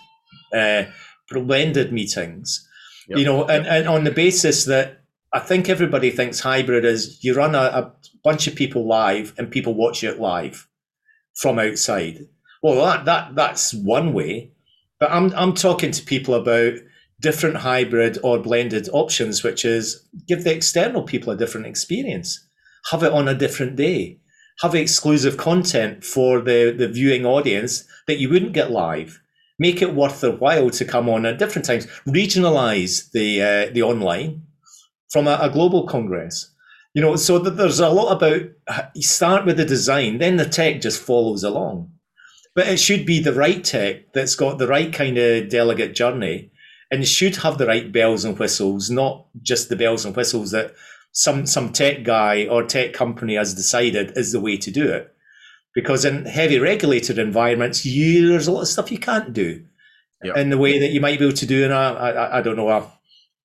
uh, 0.53 0.83
blended 1.31 1.91
meetings. 1.91 2.63
Yep. 3.09 3.19
You 3.19 3.25
know, 3.25 3.45
and, 3.45 3.65
and 3.65 3.87
on 3.87 4.03
the 4.03 4.11
basis 4.11 4.65
that 4.65 5.01
I 5.33 5.39
think 5.39 5.67
everybody 5.67 6.09
thinks 6.09 6.39
hybrid 6.39 6.85
is 6.85 7.23
you 7.23 7.33
run 7.33 7.53
a, 7.53 7.59
a 7.59 7.93
bunch 8.23 8.47
of 8.47 8.55
people 8.55 8.87
live 8.87 9.33
and 9.37 9.51
people 9.51 9.73
watch 9.73 10.03
it 10.03 10.19
live 10.19 10.67
from 11.35 11.59
outside. 11.59 12.19
Well, 12.63 12.83
that 12.85 13.05
that 13.05 13.35
that's 13.35 13.73
one 13.73 14.13
way, 14.13 14.51
but 14.99 15.11
I'm 15.11 15.33
I'm 15.35 15.53
talking 15.53 15.91
to 15.91 16.03
people 16.03 16.33
about 16.33 16.73
different 17.19 17.57
hybrid 17.57 18.17
or 18.23 18.39
blended 18.39 18.89
options, 18.93 19.43
which 19.43 19.65
is 19.65 20.07
give 20.27 20.43
the 20.43 20.53
external 20.53 21.03
people 21.03 21.33
a 21.33 21.37
different 21.37 21.67
experience, 21.67 22.45
have 22.91 23.03
it 23.03 23.11
on 23.11 23.27
a 23.27 23.35
different 23.35 23.75
day, 23.75 24.19
have 24.61 24.75
exclusive 24.75 25.37
content 25.37 26.03
for 26.03 26.39
the, 26.39 26.73
the 26.77 26.87
viewing 26.87 27.25
audience 27.25 27.83
that 28.07 28.19
you 28.19 28.29
wouldn't 28.29 28.53
get 28.53 28.71
live. 28.71 29.21
Make 29.59 29.81
it 29.81 29.95
worth 29.95 30.21
their 30.21 30.31
while 30.31 30.69
to 30.69 30.85
come 30.85 31.09
on 31.09 31.25
at 31.25 31.39
different 31.39 31.65
times. 31.65 31.87
Regionalize 32.07 33.11
the 33.11 33.41
uh, 33.41 33.73
the 33.73 33.81
online 33.81 34.46
from 35.09 35.27
a, 35.27 35.37
a 35.41 35.49
global 35.49 35.85
congress. 35.87 36.53
You 36.93 37.01
know, 37.01 37.15
so 37.15 37.37
that 37.39 37.51
there's 37.51 37.79
a 37.79 37.89
lot 37.89 38.11
about 38.11 38.41
you 38.95 39.03
start 39.03 39.45
with 39.45 39.57
the 39.57 39.65
design, 39.65 40.17
then 40.17 40.37
the 40.37 40.45
tech 40.45 40.81
just 40.81 41.01
follows 41.01 41.43
along. 41.43 41.91
But 42.55 42.67
it 42.67 42.79
should 42.79 43.05
be 43.05 43.19
the 43.19 43.33
right 43.33 43.63
tech 43.63 44.13
that's 44.13 44.35
got 44.35 44.57
the 44.57 44.67
right 44.67 44.91
kind 44.91 45.17
of 45.17 45.49
delegate 45.49 45.93
journey 45.93 46.51
and 46.89 47.07
should 47.07 47.35
have 47.37 47.59
the 47.59 47.67
right 47.67 47.91
bells 47.91 48.25
and 48.25 48.39
whistles, 48.39 48.89
not 48.89 49.27
just 49.43 49.69
the 49.69 49.75
bells 49.75 50.05
and 50.05 50.15
whistles 50.15 50.51
that 50.51 50.73
some 51.11 51.45
some 51.45 51.71
tech 51.71 52.03
guy 52.03 52.47
or 52.47 52.63
tech 52.63 52.93
company 52.93 53.35
has 53.35 53.53
decided 53.53 54.17
is 54.17 54.31
the 54.31 54.39
way 54.39 54.57
to 54.57 54.71
do 54.71 54.91
it. 54.91 55.13
Because 55.75 56.03
in 56.05 56.25
heavy 56.25 56.57
regulated 56.57 57.19
environments, 57.19 57.85
you, 57.85 58.29
there's 58.29 58.47
a 58.47 58.51
lot 58.51 58.61
of 58.61 58.67
stuff 58.67 58.91
you 58.91 58.97
can't 58.97 59.33
do 59.33 59.63
yep. 60.23 60.35
in 60.35 60.49
the 60.49 60.57
way 60.57 60.79
that 60.79 60.89
you 60.89 60.99
might 60.99 61.19
be 61.19 61.25
able 61.25 61.37
to 61.37 61.45
do 61.45 61.63
in 61.63 61.71
a, 61.71 61.75
I, 61.75 62.39
I 62.39 62.41
don't 62.41 62.55
know, 62.55 62.69
a, 62.69 62.91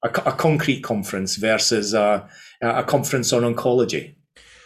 a, 0.02 0.08
a 0.08 0.32
concrete 0.32 0.82
conference 0.82 1.36
versus 1.36 1.94
a, 1.94 2.28
a 2.60 2.84
conference 2.84 3.32
on 3.32 3.42
oncology. 3.42 4.16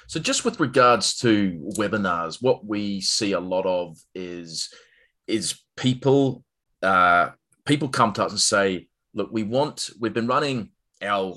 So, 0.09 0.21
just 0.21 0.45
with 0.45 0.61
regards 0.61 1.17
to 1.19 1.71
webinars, 1.77 2.41
what 2.41 2.65
we 2.65 3.01
see 3.01 3.33
a 3.33 3.41
lot 3.41 3.67
of 3.67 3.99
is 4.15 4.73
is 5.27 5.61
people 5.77 6.45
uh, 6.83 7.31
people 7.65 7.89
come 7.89 8.13
to 8.15 8.25
us 8.25 8.31
and 8.31 8.41
say, 8.41 8.89
look, 9.15 9.29
we 9.33 9.43
want, 9.43 9.91
we've 10.01 10.15
been 10.15 10.29
running 10.29 10.71
our 11.03 11.35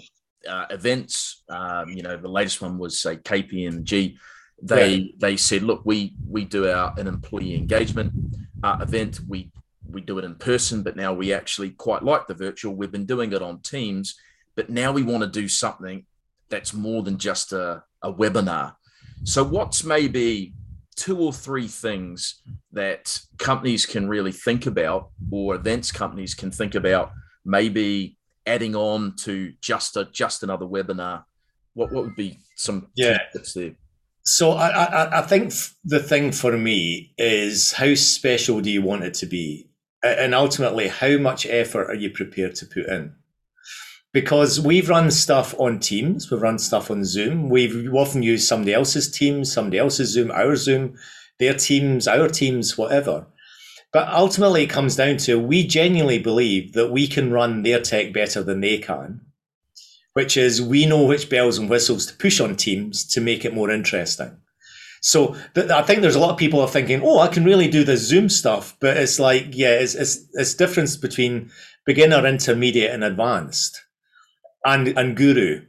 uh, 0.48 0.66
events. 0.70 1.44
Um, 1.50 1.90
you 1.90 2.04
know, 2.04 2.16
the 2.16 2.30
latest 2.30 2.62
one 2.62 2.78
was 2.78 3.02
say 3.02 3.18
KPMG. 3.18 4.16
They 4.62 4.94
yeah. 4.94 5.12
they 5.18 5.38
said, 5.38 5.64
look, 5.64 5.82
we 5.86 6.14
we 6.28 6.46
do 6.46 6.70
our 6.70 6.94
an 6.98 7.08
employee 7.08 7.56
engagement 7.56 8.14
uh, 8.62 8.78
event. 8.82 9.22
We 9.28 9.52
we 9.92 10.02
do 10.02 10.20
it 10.20 10.26
in 10.26 10.36
person, 10.36 10.84
but 10.84 10.96
now 10.96 11.14
we 11.14 11.34
actually 11.34 11.72
quite 11.72 12.04
like 12.04 12.28
the 12.28 12.34
virtual. 12.34 12.76
We've 12.76 12.92
been 12.92 13.06
doing 13.06 13.34
it 13.34 13.42
on 13.42 13.62
Teams, 13.62 14.16
but 14.56 14.70
now 14.70 14.92
we 14.92 15.04
want 15.04 15.24
to 15.24 15.30
do 15.30 15.48
something 15.48 16.06
that's 16.50 16.74
more 16.74 17.04
than 17.04 17.18
just 17.18 17.54
a, 17.54 17.84
a 18.02 18.12
webinar. 18.12 18.76
So, 19.24 19.44
what's 19.44 19.84
maybe 19.84 20.54
two 20.96 21.18
or 21.20 21.32
three 21.32 21.68
things 21.68 22.42
that 22.72 23.20
companies 23.38 23.86
can 23.86 24.08
really 24.08 24.32
think 24.32 24.66
about, 24.66 25.10
or 25.32 25.56
events 25.56 25.92
companies 25.92 26.34
can 26.34 26.52
think 26.52 26.76
about, 26.76 27.12
maybe 27.46 28.18
adding 28.46 28.76
on 28.76 29.16
to 29.18 29.54
just 29.62 29.98
a 29.98 30.06
just 30.06 30.44
another 30.44 30.66
webinar? 30.66 31.24
What 31.74 31.92
what 31.92 32.04
would 32.06 32.16
be 32.16 32.40
some 32.56 32.88
yeah 32.96 33.20
tips 33.34 33.54
there? 33.54 33.76
So 34.24 34.52
I, 34.52 34.70
I 34.70 35.20
I 35.20 35.22
think 35.22 35.54
the 35.86 36.02
thing 36.02 36.32
for 36.32 36.58
me 36.58 37.14
is 37.18 37.72
how 37.72 37.94
special 37.96 38.62
do 38.62 38.70
you 38.70 38.82
want 38.82 39.04
it 39.04 39.14
to 39.16 39.26
be, 39.26 39.69
and 40.04 40.34
ultimately 40.34 40.88
how 40.88 41.18
much 41.18 41.46
effort 41.46 41.90
are 41.90 41.96
you 41.96 42.10
prepared 42.10 42.56
to 42.56 42.66
put 42.66 42.88
in? 42.88 43.16
because 44.12 44.60
we've 44.60 44.90
run 44.90 45.12
stuff 45.12 45.54
on 45.60 45.80
Teams, 45.80 46.32
we've 46.32 46.42
run 46.42 46.58
stuff 46.58 46.90
on 46.90 47.06
Zoom. 47.06 47.50
We've 47.50 47.94
often 47.94 48.24
used 48.24 48.48
somebody 48.48 48.74
else's 48.74 49.10
Teams, 49.10 49.52
somebody 49.52 49.78
else's 49.78 50.10
Zoom, 50.10 50.32
our 50.32 50.56
Zoom, 50.56 50.98
their 51.38 51.54
Teams, 51.54 52.08
our 52.08 52.28
Teams, 52.28 52.78
whatever. 52.78 53.28
But 53.92 54.08
ultimately, 54.10 54.64
it 54.64 54.70
comes 54.70 54.96
down 54.96 55.18
to 55.18 55.40
we 55.40 55.66
genuinely 55.66 56.20
believe 56.20 56.74
that 56.74 56.92
we 56.92 57.08
can 57.08 57.32
run 57.32 57.64
their 57.64 57.82
tech 57.82 58.14
better 58.14 58.44
than 58.44 58.62
they 58.62 58.78
can, 58.78 59.22
which 60.14 60.38
is 60.38 60.62
we 60.62 60.86
know 60.86 61.04
which 61.04 61.30
bells 61.30 61.58
and 61.58 61.70
whistles 61.70 62.06
to 62.08 62.16
push 62.16 62.40
on 62.40 62.56
Teams 62.56 63.06
to 63.14 63.22
make 63.22 63.46
it 63.46 63.54
more 63.54 63.72
interesting. 63.72 64.38
So 65.02 65.36
th- 65.56 65.70
I 65.70 65.82
think 65.82 66.02
there's 66.02 66.16
a 66.16 66.20
lot 66.20 66.32
of 66.32 66.38
people 66.38 66.60
are 66.62 66.68
thinking, 66.68 67.02
oh, 67.04 67.20
I 67.20 67.28
can 67.28 67.46
really 67.46 67.68
do 67.68 67.84
the 67.84 67.98
Zoom 67.98 68.30
stuff, 68.30 68.76
but 68.80 68.98
it's 68.98 69.20
like, 69.20 69.48
yeah, 69.52 69.72
it's 69.72 69.96
it's, 69.96 70.26
it's 70.34 70.54
difference 70.54 70.98
between 70.98 71.52
beginner, 71.86 72.26
intermediate, 72.26 72.92
and 72.92 73.04
advanced 73.04 73.84
and 74.66 74.88
and 74.98 75.16
Guru. 75.16 75.66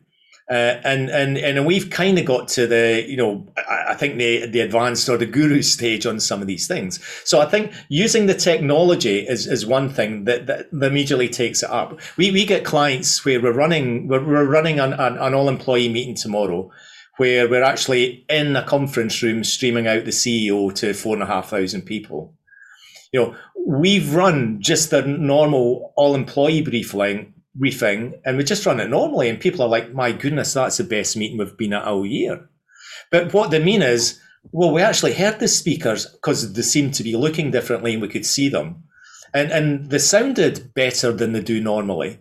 Uh, 0.51 0.81
and 0.83 1.11
and 1.11 1.39
and 1.39 1.65
we've 1.65 1.91
kind 1.91 2.19
of 2.19 2.25
got 2.25 2.49
to 2.49 2.67
the 2.67 3.05
you 3.07 3.17
know 3.17 3.47
I, 3.57 3.91
I, 3.91 3.95
think 3.95 4.19
the 4.19 4.47
the 4.47 4.59
advanced 4.59 5.09
or 5.09 5.17
the 5.17 5.25
guru 5.25 5.63
stage 5.77 6.07
on 6.07 6.19
some 6.19 6.41
of 6.41 6.49
these 6.49 6.67
things. 6.67 6.99
So 7.25 7.41
I 7.41 7.47
think 7.47 7.73
using 7.89 8.27
the 8.27 8.35
technology 8.35 9.21
is, 9.21 9.47
is 9.47 9.65
one 9.65 9.89
thing 9.89 10.25
that, 10.25 10.49
that 10.49 10.67
immediately 10.73 11.29
takes 11.29 11.63
it 11.63 11.71
up. 11.71 12.01
We 12.17 12.33
we 12.33 12.45
get 12.45 12.65
clients 12.65 13.25
where 13.25 13.41
we're 13.41 13.53
running 13.53 14.09
we're, 14.09 14.25
we're 14.25 14.45
running 14.45 14.81
an, 14.81 14.93
an, 14.95 15.19
an 15.19 15.35
all 15.35 15.49
employee 15.49 15.89
meeting 15.89 16.17
tomorrow, 16.17 16.69
where 17.21 17.47
we're 17.47 17.63
actually 17.63 18.25
in 18.31 18.57
a 18.57 18.65
conference 18.65 19.23
room 19.23 19.45
streaming 19.45 19.87
out 19.87 20.07
the 20.07 20.11
CEO 20.11 20.75
to 20.75 20.95
four 20.95 21.13
and 21.13 21.23
a 21.23 21.27
half 21.27 21.51
thousand 21.51 21.83
people. 21.83 22.33
You 23.13 23.21
know, 23.21 23.37
we've 23.67 24.15
run 24.15 24.57
just 24.63 24.89
the 24.89 25.03
normal 25.03 25.93
all 25.97 26.15
employee 26.15 26.63
briefing 26.63 27.35
briefing 27.55 28.15
and 28.25 28.39
we 28.39 28.45
just 28.45 28.65
run 28.65 28.81
it 28.81 28.89
normally. 28.89 29.29
And 29.29 29.39
people 29.39 29.61
are 29.61 29.69
like, 29.69 29.93
my 29.93 30.13
goodness, 30.13 30.55
that's 30.55 30.79
the 30.79 30.85
best 30.85 31.15
meeting 31.15 31.37
we've 31.37 31.59
been 31.59 31.75
at 31.75 31.85
all 31.85 32.07
year. 32.07 32.49
But 33.11 33.35
what 33.35 33.51
they 33.51 33.63
mean 33.63 33.83
is, 33.83 34.19
well, 34.51 34.73
we 34.73 34.81
actually 34.81 35.13
heard 35.13 35.41
the 35.41 35.49
speakers 35.49 36.07
because 36.07 36.55
they 36.55 36.63
seemed 36.63 36.95
to 36.95 37.03
be 37.03 37.17
looking 37.17 37.51
differently 37.51 37.93
and 37.93 38.01
we 38.01 38.09
could 38.09 38.25
see 38.25 38.49
them. 38.49 38.85
And, 39.35 39.53
and 39.53 39.91
they 39.91 39.99
sounded 39.99 40.73
better 40.73 41.13
than 41.13 41.35
they 41.35 41.43
do 41.43 41.61
normally. 41.61 42.19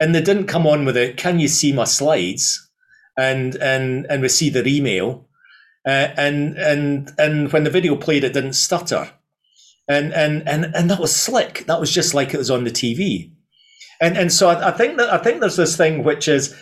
And 0.00 0.14
they 0.14 0.22
didn't 0.22 0.46
come 0.46 0.66
on 0.66 0.86
with 0.86 0.96
it, 0.96 1.18
can 1.18 1.40
you 1.40 1.48
see 1.48 1.74
my 1.74 1.84
slides? 1.84 2.69
And, 3.16 3.54
and, 3.56 4.06
and 4.08 4.22
receive 4.22 4.54
see 4.54 4.60
their 4.60 4.66
email. 4.66 5.28
Uh, 5.86 6.08
and, 6.16 6.56
and, 6.56 7.10
and 7.18 7.52
when 7.52 7.64
the 7.64 7.70
video 7.70 7.96
played, 7.96 8.24
it 8.24 8.32
didn't 8.32 8.54
stutter. 8.54 9.10
And, 9.88 10.12
and, 10.14 10.48
and, 10.48 10.66
and 10.74 10.90
that 10.90 11.00
was 11.00 11.14
slick. 11.14 11.64
That 11.66 11.80
was 11.80 11.92
just 11.92 12.14
like 12.14 12.32
it 12.32 12.38
was 12.38 12.50
on 12.50 12.64
the 12.64 12.70
TV. 12.70 13.32
And, 14.00 14.16
and 14.16 14.32
so 14.32 14.48
I, 14.48 14.68
I 14.68 14.70
think 14.70 14.96
that 14.96 15.12
I 15.12 15.18
think 15.18 15.40
there's 15.40 15.56
this 15.56 15.76
thing 15.76 16.04
which 16.04 16.28
is 16.28 16.54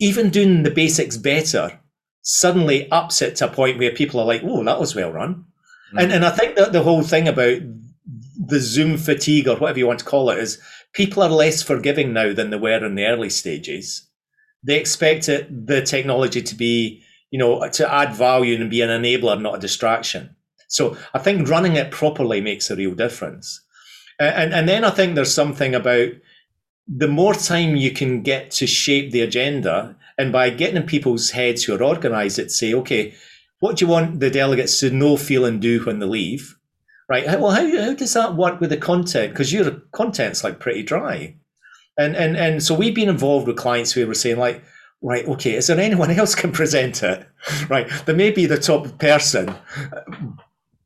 even 0.00 0.30
doing 0.30 0.62
the 0.62 0.70
basics 0.70 1.16
better 1.16 1.78
suddenly 2.22 2.90
ups 2.90 3.22
it 3.22 3.36
to 3.36 3.46
a 3.46 3.52
point 3.52 3.78
where 3.78 3.92
people 3.92 4.20
are 4.20 4.26
like, 4.26 4.42
oh, 4.44 4.64
that 4.64 4.80
was 4.80 4.94
well 4.94 5.12
run. 5.12 5.44
Mm. 5.94 6.02
And, 6.02 6.12
and 6.12 6.24
I 6.24 6.30
think 6.30 6.56
that 6.56 6.72
the 6.72 6.82
whole 6.82 7.02
thing 7.02 7.28
about 7.28 7.60
the 8.36 8.60
Zoom 8.60 8.96
fatigue 8.96 9.46
or 9.46 9.56
whatever 9.56 9.78
you 9.78 9.86
want 9.86 10.00
to 10.00 10.04
call 10.04 10.30
it 10.30 10.38
is 10.38 10.60
people 10.92 11.22
are 11.22 11.30
less 11.30 11.62
forgiving 11.62 12.12
now 12.12 12.32
than 12.32 12.50
they 12.50 12.58
were 12.58 12.84
in 12.84 12.94
the 12.94 13.06
early 13.06 13.30
stages. 13.30 14.06
They 14.62 14.78
expect 14.78 15.28
it, 15.28 15.66
the 15.66 15.82
technology 15.82 16.42
to 16.42 16.54
be, 16.54 17.02
you 17.30 17.38
know, 17.38 17.68
to 17.68 17.92
add 17.92 18.14
value 18.14 18.60
and 18.60 18.70
be 18.70 18.82
an 18.82 18.90
enabler, 18.90 19.40
not 19.40 19.56
a 19.56 19.60
distraction. 19.60 20.36
So 20.68 20.96
I 21.14 21.18
think 21.18 21.48
running 21.48 21.76
it 21.76 21.90
properly 21.90 22.40
makes 22.40 22.70
a 22.70 22.76
real 22.76 22.94
difference. 22.94 23.60
And, 24.18 24.52
and 24.52 24.68
then 24.68 24.84
I 24.84 24.90
think 24.90 25.14
there's 25.14 25.34
something 25.34 25.74
about 25.74 26.10
the 26.86 27.08
more 27.08 27.34
time 27.34 27.76
you 27.76 27.92
can 27.92 28.22
get 28.22 28.50
to 28.52 28.66
shape 28.66 29.12
the 29.12 29.22
agenda, 29.22 29.96
and 30.18 30.32
by 30.32 30.50
getting 30.50 30.76
in 30.76 30.82
people's 30.82 31.30
heads 31.30 31.64
who 31.64 31.74
are 31.74 31.82
organised 31.82 32.38
it, 32.38 32.50
say, 32.50 32.74
okay, 32.74 33.14
what 33.60 33.76
do 33.76 33.84
you 33.84 33.90
want 33.90 34.20
the 34.20 34.30
delegates 34.30 34.80
to 34.80 34.90
know, 34.90 35.16
feel, 35.16 35.44
and 35.44 35.62
do 35.62 35.82
when 35.84 36.00
they 36.00 36.06
leave? 36.06 36.56
Right. 37.08 37.26
Well, 37.40 37.50
how, 37.50 37.66
how 37.66 37.94
does 37.94 38.12
that 38.14 38.36
work 38.36 38.60
with 38.60 38.70
the 38.70 38.76
content? 38.76 39.32
Because 39.32 39.52
your 39.52 39.70
content's 39.92 40.44
like 40.44 40.60
pretty 40.60 40.82
dry. 40.82 41.36
And, 41.98 42.16
and, 42.16 42.36
and 42.36 42.62
so 42.62 42.74
we've 42.74 42.94
been 42.94 43.08
involved 43.08 43.46
with 43.46 43.56
clients 43.56 43.92
who 43.92 44.06
were 44.06 44.14
saying 44.14 44.38
like, 44.38 44.62
right, 45.02 45.26
okay, 45.26 45.54
is 45.54 45.66
there 45.66 45.78
anyone 45.78 46.10
else 46.18 46.34
can 46.34 46.52
present 46.52 47.02
it? 47.02 47.26
Right. 47.70 47.88
There 48.04 48.14
may 48.14 48.30
be 48.30 48.44
the 48.44 48.58
top 48.58 48.98
person, 48.98 49.54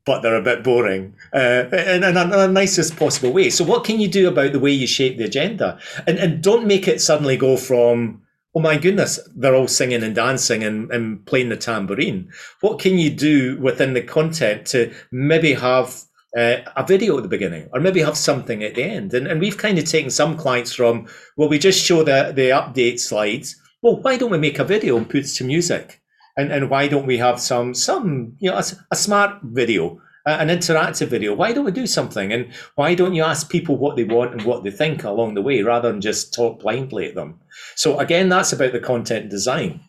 but 0.05 0.21
they're 0.21 0.37
a 0.37 0.41
bit 0.41 0.63
boring 0.63 1.15
uh, 1.33 1.65
in, 1.71 2.03
in, 2.03 2.17
in, 2.17 2.17
a, 2.17 2.47
nicest 2.47 2.95
possible 2.95 3.33
way. 3.33 3.49
So, 3.49 3.65
what 3.65 3.83
can 3.83 3.99
you 3.99 4.07
do 4.07 4.29
about 4.29 4.53
the 4.53 4.59
way 4.59 4.71
you 4.71 4.87
shape 4.87 5.17
the 5.17 5.25
agenda? 5.25 5.77
And, 6.07 6.17
and 6.17 6.41
don't 6.41 6.65
make 6.65 6.87
it 6.87 7.01
suddenly 7.01 7.35
go 7.35 7.57
from, 7.57 8.21
oh 8.55 8.61
my 8.61 8.77
goodness, 8.77 9.19
they're 9.35 9.55
all 9.55 9.67
singing 9.67 10.01
and 10.01 10.15
dancing 10.15 10.63
and, 10.63 10.89
and 10.91 11.25
playing 11.25 11.49
the 11.49 11.57
tambourine. 11.57 12.31
What 12.61 12.79
can 12.79 12.97
you 12.97 13.09
do 13.09 13.59
within 13.59 13.93
the 13.93 14.01
content 14.01 14.65
to 14.67 14.93
maybe 15.11 15.53
have 15.55 16.03
uh, 16.35 16.57
a 16.75 16.85
video 16.85 17.17
at 17.17 17.23
the 17.23 17.29
beginning 17.29 17.69
or 17.73 17.79
maybe 17.79 18.01
have 18.01 18.17
something 18.17 18.63
at 18.63 18.75
the 18.75 18.83
end? 18.83 19.13
And, 19.13 19.27
and 19.27 19.39
we've 19.39 19.57
kind 19.57 19.77
of 19.77 19.85
taken 19.85 20.09
some 20.09 20.37
clients 20.37 20.73
from, 20.73 21.07
well, 21.37 21.49
we 21.49 21.59
just 21.59 21.83
show 21.83 22.03
the, 22.03 22.33
the 22.35 22.49
update 22.49 22.99
slides. 22.99 23.55
Well, 23.81 24.01
why 24.01 24.17
don't 24.17 24.31
we 24.31 24.37
make 24.37 24.59
a 24.59 24.63
video 24.63 24.97
and 24.97 25.09
put 25.09 25.25
it 25.25 25.35
to 25.35 25.43
music? 25.43 26.01
and 26.37 26.51
and 26.51 26.69
why 26.69 26.87
don't 26.87 27.05
we 27.05 27.17
have 27.17 27.39
some 27.39 27.73
some 27.73 28.35
you 28.39 28.49
know 28.49 28.57
a, 28.57 28.63
a 28.91 28.95
smart 28.95 29.39
video 29.43 29.99
an 30.25 30.47
interactive 30.47 31.07
video 31.07 31.33
why 31.33 31.53
don't 31.53 31.65
we 31.65 31.71
do 31.71 31.87
something 31.87 32.33
and 32.33 32.51
why 32.75 32.95
don't 32.95 33.13
you 33.13 33.23
ask 33.23 33.49
people 33.49 33.77
what 33.77 33.95
they 33.95 34.03
want 34.03 34.33
and 34.33 34.43
what 34.43 34.63
they 34.63 34.71
think 34.71 35.03
along 35.03 35.33
the 35.33 35.41
way 35.41 35.61
rather 35.61 35.91
than 35.91 36.01
just 36.01 36.33
talk 36.33 36.59
blindly 36.59 37.07
at 37.07 37.15
them 37.15 37.39
so 37.75 37.99
again 37.99 38.29
that's 38.29 38.53
about 38.53 38.71
the 38.71 38.79
content 38.79 39.29
design 39.29 39.79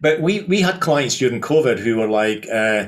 but 0.00 0.20
we 0.20 0.42
we 0.42 0.60
had 0.60 0.80
clients 0.80 1.18
during 1.18 1.40
covid 1.40 1.78
who 1.78 1.96
were 1.96 2.08
like 2.08 2.46
uh, 2.52 2.86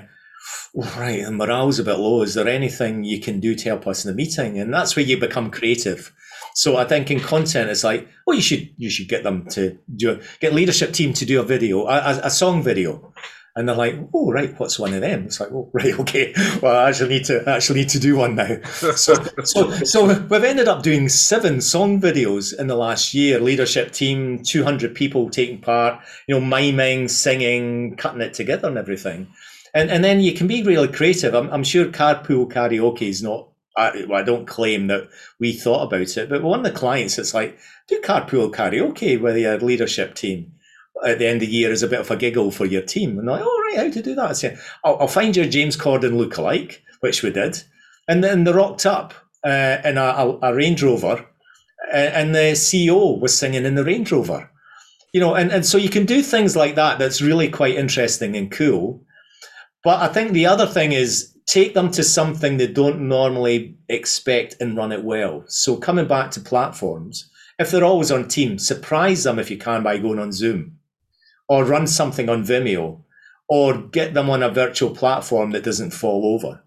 right 0.74 1.24
the 1.24 1.30
morale's 1.30 1.78
a 1.78 1.84
bit 1.84 1.98
low 1.98 2.22
is 2.22 2.34
there 2.34 2.48
anything 2.48 3.04
you 3.04 3.20
can 3.20 3.40
do 3.40 3.54
to 3.54 3.64
help 3.64 3.86
us 3.86 4.04
in 4.04 4.10
the 4.10 4.16
meeting 4.16 4.58
and 4.58 4.72
that's 4.72 4.96
where 4.96 5.04
you 5.04 5.18
become 5.18 5.50
creative 5.50 6.12
so 6.58 6.76
I 6.76 6.84
think 6.84 7.08
in 7.12 7.20
content, 7.20 7.70
it's 7.70 7.84
like, 7.84 8.08
well, 8.26 8.34
you 8.34 8.42
should 8.42 8.68
you 8.76 8.90
should 8.90 9.06
get 9.06 9.22
them 9.22 9.46
to 9.50 9.78
do 9.94 10.20
get 10.40 10.54
leadership 10.54 10.92
team 10.92 11.12
to 11.12 11.24
do 11.24 11.40
a 11.40 11.44
video, 11.44 11.86
a, 11.86 12.20
a 12.24 12.30
song 12.30 12.64
video, 12.64 13.14
and 13.54 13.68
they're 13.68 13.76
like, 13.76 13.94
oh 14.12 14.32
right, 14.32 14.58
what's 14.58 14.76
one 14.76 14.92
of 14.92 15.00
them? 15.00 15.26
It's 15.26 15.38
like, 15.38 15.52
oh 15.52 15.70
right, 15.72 15.96
okay, 16.00 16.34
well 16.60 16.76
I 16.76 16.88
actually 16.88 17.10
need 17.10 17.24
to 17.26 17.48
actually 17.48 17.80
need 17.80 17.90
to 17.90 18.00
do 18.00 18.16
one 18.16 18.34
now. 18.34 18.60
so 18.64 19.14
so 19.44 19.70
so 19.70 20.18
we've 20.18 20.44
ended 20.44 20.66
up 20.66 20.82
doing 20.82 21.08
seven 21.08 21.60
song 21.60 22.00
videos 22.00 22.58
in 22.58 22.66
the 22.66 22.76
last 22.76 23.14
year. 23.14 23.38
Leadership 23.38 23.92
team, 23.92 24.42
two 24.42 24.64
hundred 24.64 24.96
people 24.96 25.30
taking 25.30 25.60
part, 25.60 26.00
you 26.26 26.34
know, 26.34 26.40
miming, 26.40 27.06
singing, 27.06 27.94
cutting 27.96 28.20
it 28.20 28.34
together, 28.34 28.66
and 28.66 28.78
everything. 28.78 29.28
And, 29.74 29.90
and 29.90 30.04
then 30.04 30.20
you 30.20 30.32
can 30.32 30.46
be 30.46 30.62
really 30.62 30.88
creative. 30.88 31.34
I'm, 31.34 31.50
I'm 31.50 31.64
sure 31.64 31.86
carpool 31.86 32.50
karaoke 32.50 33.02
is 33.02 33.22
not 33.22 33.48
I, 33.76 34.04
I 34.12 34.22
don't 34.22 34.46
claim 34.46 34.88
that 34.88 35.08
we 35.38 35.52
thought 35.52 35.84
about 35.84 36.16
it, 36.16 36.28
but 36.28 36.42
one 36.42 36.58
of 36.58 36.64
the 36.64 36.78
clients, 36.78 37.16
it's 37.16 37.32
like, 37.32 37.58
do 37.86 38.00
carpool 38.00 38.52
karaoke 38.52 39.20
with 39.20 39.36
your 39.36 39.58
leadership 39.60 40.14
team 40.14 40.52
at 41.06 41.18
the 41.18 41.28
end 41.28 41.42
of 41.42 41.48
the 41.48 41.54
year 41.54 41.70
as 41.70 41.82
a 41.82 41.88
bit 41.88 42.00
of 42.00 42.10
a 42.10 42.16
giggle 42.16 42.50
for 42.50 42.66
your 42.66 42.82
team. 42.82 43.18
And 43.18 43.28
they're 43.28 43.36
like, 43.36 43.44
oh, 43.44 43.62
right, 43.68 43.86
how 43.86 43.92
to 43.92 44.02
do 44.02 44.14
that? 44.16 44.30
I 44.30 44.32
say, 44.32 44.56
I'll, 44.84 44.98
I'll 44.98 45.08
find 45.08 45.36
your 45.36 45.46
James 45.46 45.76
Corden 45.76 46.16
look-alike, 46.16 46.82
which 47.00 47.22
we 47.22 47.30
did. 47.30 47.62
And 48.08 48.24
then 48.24 48.44
they 48.44 48.52
rocked 48.52 48.84
up 48.84 49.14
uh, 49.44 49.78
in 49.84 49.96
a, 49.96 50.02
a, 50.02 50.38
a 50.42 50.54
Range 50.54 50.82
Rover, 50.82 51.24
and 51.92 52.34
the 52.34 52.52
CEO 52.52 53.18
was 53.20 53.36
singing 53.36 53.64
in 53.64 53.76
the 53.76 53.84
Range 53.84 54.10
Rover. 54.10 54.50
You 55.12 55.20
know, 55.20 55.34
and, 55.34 55.50
and 55.50 55.64
so 55.64 55.78
you 55.78 55.88
can 55.88 56.04
do 56.04 56.22
things 56.22 56.56
like 56.56 56.74
that 56.74 56.98
that's 56.98 57.22
really 57.22 57.48
quite 57.48 57.76
interesting 57.76 58.36
and 58.36 58.50
cool. 58.50 59.00
But 59.84 60.00
I 60.00 60.12
think 60.12 60.32
the 60.32 60.46
other 60.46 60.66
thing 60.66 60.92
is 60.92 61.34
take 61.46 61.74
them 61.74 61.90
to 61.92 62.02
something 62.02 62.56
they 62.56 62.66
don't 62.66 63.08
normally 63.08 63.76
expect 63.88 64.56
and 64.60 64.76
run 64.76 64.92
it 64.92 65.04
well. 65.04 65.44
So 65.46 65.76
coming 65.76 66.06
back 66.06 66.30
to 66.32 66.40
platforms, 66.40 67.30
if 67.58 67.70
they're 67.70 67.84
always 67.84 68.10
on 68.10 68.28
Teams, 68.28 68.66
surprise 68.66 69.24
them 69.24 69.38
if 69.38 69.50
you 69.50 69.56
can 69.56 69.82
by 69.82 69.98
going 69.98 70.18
on 70.18 70.32
Zoom 70.32 70.78
or 71.48 71.64
run 71.64 71.86
something 71.86 72.28
on 72.28 72.44
Vimeo 72.44 73.02
or 73.48 73.78
get 73.78 74.14
them 74.14 74.28
on 74.28 74.42
a 74.42 74.50
virtual 74.50 74.90
platform 74.90 75.52
that 75.52 75.64
doesn't 75.64 75.92
fall 75.92 76.34
over. 76.34 76.62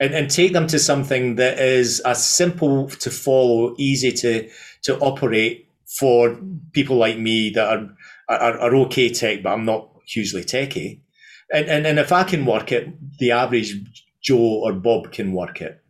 And, 0.00 0.14
and 0.14 0.30
take 0.30 0.52
them 0.52 0.68
to 0.68 0.78
something 0.78 1.34
that 1.36 1.58
is 1.58 2.00
as 2.00 2.24
simple 2.24 2.88
to 2.88 3.10
follow, 3.10 3.74
easy 3.78 4.12
to, 4.12 4.48
to 4.82 4.96
operate 5.00 5.68
for 5.98 6.38
people 6.72 6.96
like 6.96 7.18
me 7.18 7.50
that 7.50 7.68
are, 7.68 7.88
are, 8.28 8.58
are 8.58 8.74
okay 8.76 9.10
tech, 9.10 9.42
but 9.42 9.50
I'm 9.50 9.64
not 9.64 9.90
hugely 10.06 10.44
techy 10.44 11.02
and, 11.52 11.68
and, 11.68 11.86
and 11.86 11.98
if 11.98 12.12
I 12.12 12.24
can 12.24 12.44
work 12.44 12.72
it, 12.72 12.88
the 13.18 13.32
average 13.32 13.74
Joe 14.20 14.60
or 14.62 14.72
Bob 14.72 15.12
can 15.12 15.32
work 15.32 15.60
it. 15.60 15.82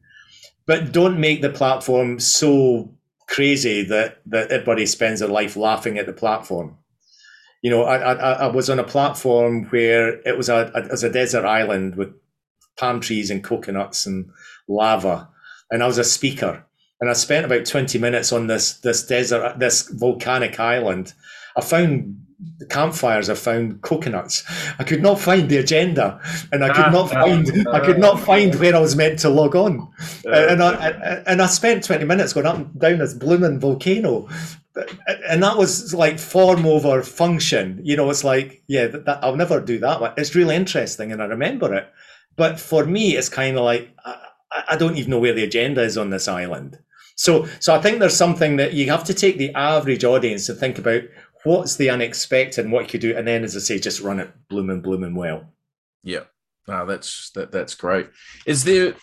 But 0.67 0.93
don't 0.93 1.19
make 1.19 1.41
the 1.41 1.51
platform 1.51 2.21
so 2.21 2.95
crazy 3.27 3.83
that, 3.85 4.21
that 4.27 4.51
everybody 4.51 4.87
spends 4.87 5.21
their 5.21 5.29
life 5.29 5.57
laughing 5.57 5.99
at 5.99 6.07
the 6.07 6.13
platform. 6.13 6.77
You 7.63 7.71
know, 7.71 7.83
I, 7.85 7.97
I, 7.97 8.33
I 8.33 8.47
was 8.49 8.71
on 8.71 8.79
a 8.79 8.85
platform 8.85 9.65
where 9.67 10.21
it 10.21 10.37
was 10.37 10.49
a, 10.49 10.71
a, 10.75 11.07
a 11.07 11.11
desert 11.11 11.45
island 11.45 11.97
with 11.97 12.15
palm 12.79 13.01
trees 13.01 13.31
and 13.31 13.43
coconuts 13.43 14.07
and 14.07 14.31
lava. 14.69 15.29
And 15.71 15.83
I 15.83 15.87
was 15.87 15.99
a 15.99 16.05
speaker. 16.05 16.65
And 17.01 17.11
I 17.11 17.13
spent 17.15 17.47
about 17.47 17.65
20 17.65 17.99
minutes 17.99 18.33
on 18.33 18.47
this, 18.47 18.75
this 18.75 19.05
desert, 19.05 19.59
this 19.59 19.89
volcanic 19.89 20.59
island. 20.61 21.15
I 21.57 21.61
found 21.61 22.21
the 22.59 22.67
campfires 22.67 23.29
I 23.29 23.35
found 23.35 23.83
coconuts. 23.83 24.45
I 24.79 24.85
could 24.85 25.03
not 25.03 25.19
find 25.19 25.49
the 25.49 25.57
agenda, 25.57 26.21
and 26.53 26.65
I 26.65 26.73
could 26.73 26.93
not 26.93 27.11
find 27.11 27.67
uh, 27.67 27.73
I 27.73 27.81
could 27.81 27.99
not 27.99 28.21
find 28.21 28.55
where 28.55 28.77
I 28.77 28.81
was 28.81 28.97
meant 28.97 29.19
to 29.21 29.29
log 29.29 29.57
on. 29.57 29.89
Uh, 30.25 30.47
and 30.49 30.63
I 30.63 30.91
and 31.27 31.43
I 31.43 31.47
spent 31.47 31.85
twenty 31.85 32.05
minutes 32.05 32.33
going 32.33 32.47
up 32.47 32.57
and 32.57 32.79
down 32.79 32.99
this 32.99 33.15
blooming 33.15 33.59
volcano, 33.59 34.29
and 35.29 35.43
that 35.43 35.57
was 35.57 35.93
like 35.95 36.19
form 36.19 36.65
over 36.65 37.03
function. 37.03 37.81
You 37.83 37.97
know, 37.97 38.11
it's 38.11 38.25
like 38.25 38.63
yeah, 38.69 38.87
that, 38.87 39.19
I'll 39.23 39.37
never 39.37 39.61
do 39.61 39.79
that. 39.81 39.99
But 39.99 40.19
It's 40.19 40.35
really 40.35 40.55
interesting, 40.55 41.11
and 41.11 41.23
I 41.23 41.27
remember 41.27 41.75
it. 41.75 41.89
But 42.37 42.61
for 42.61 42.85
me, 42.85 43.17
it's 43.17 43.29
kind 43.29 43.57
of 43.57 43.65
like 43.65 43.91
I, 44.05 44.65
I 44.71 44.77
don't 44.77 44.97
even 44.97 45.11
know 45.11 45.19
where 45.19 45.35
the 45.35 45.45
agenda 45.45 45.83
is 45.83 45.99
on 45.99 46.11
this 46.11 46.29
island. 46.29 46.79
So, 47.19 47.49
so 47.59 47.75
I 47.75 47.81
think 47.81 47.99
there's 47.99 48.17
something 48.17 48.57
that 48.59 48.75
you 48.75 48.89
have 48.91 49.03
to 49.05 49.13
take 49.13 49.39
the 49.39 49.53
average 49.55 50.05
audience 50.05 50.47
to 50.47 50.55
think 50.55 50.79
about 50.79 51.03
what's 51.45 51.77
the 51.77 51.91
unexpected 51.91 52.65
and 52.65 52.73
what 52.73 52.85
you 52.85 52.89
could 52.89 53.01
do, 53.01 53.17
and 53.17 53.27
then 53.27 53.45
as 53.45 53.57
I 53.57 53.61
say, 53.61 53.79
just 53.79 54.01
run 54.01 54.21
it 54.21 54.31
blooming, 54.49 54.81
blooming 54.81 55.15
well. 55.15 55.53
Yeah, 56.03 56.25
no, 56.67 56.87
that's 56.87 57.31
that 57.31 57.53
that's 57.53 57.75
great. 57.75 58.09
Is 58.47 58.65
there? 58.65 58.95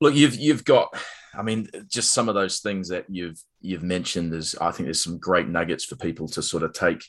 Look, 0.00 0.14
you've 0.14 0.36
you've 0.36 0.64
got. 0.64 0.94
I 1.34 1.42
mean, 1.42 1.68
just 1.88 2.14
some 2.14 2.28
of 2.28 2.34
those 2.34 2.60
things 2.60 2.88
that 2.88 3.06
you've 3.08 3.38
you've 3.60 3.82
mentioned. 3.82 4.34
Is 4.34 4.54
I 4.60 4.70
think 4.70 4.86
there's 4.86 5.02
some 5.02 5.18
great 5.18 5.48
nuggets 5.48 5.84
for 5.84 5.96
people 5.96 6.28
to 6.28 6.42
sort 6.42 6.62
of 6.62 6.72
take 6.72 7.04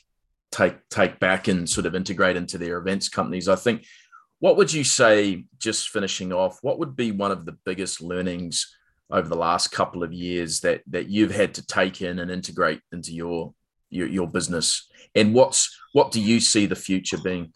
take 0.50 0.76
take 0.88 1.18
back 1.18 1.48
and 1.48 1.68
sort 1.68 1.86
of 1.86 1.94
integrate 1.94 2.36
into 2.36 2.58
their 2.58 2.78
events 2.78 3.08
companies. 3.08 3.48
I 3.48 3.56
think. 3.56 3.86
What 4.40 4.56
would 4.56 4.72
you 4.72 4.84
say, 4.84 5.46
just 5.58 5.88
finishing 5.88 6.32
off, 6.32 6.60
what 6.62 6.78
would 6.78 6.94
be 6.94 7.10
one 7.10 7.32
of 7.32 7.44
the 7.44 7.56
biggest 7.64 8.00
learnings 8.00 8.72
over 9.10 9.28
the 9.28 9.34
last 9.34 9.72
couple 9.72 10.04
of 10.04 10.12
years 10.12 10.60
that 10.60 10.82
that 10.90 11.08
you've 11.08 11.34
had 11.34 11.54
to 11.54 11.66
take 11.66 12.02
in 12.02 12.20
and 12.20 12.30
integrate 12.30 12.80
into 12.92 13.12
your 13.12 13.52
your, 13.90 14.06
your 14.06 14.28
business? 14.28 14.88
And 15.14 15.34
what's 15.34 15.76
what 15.92 16.12
do 16.12 16.20
you 16.20 16.40
see 16.40 16.66
the 16.66 16.76
future 16.76 17.18
being? 17.18 17.52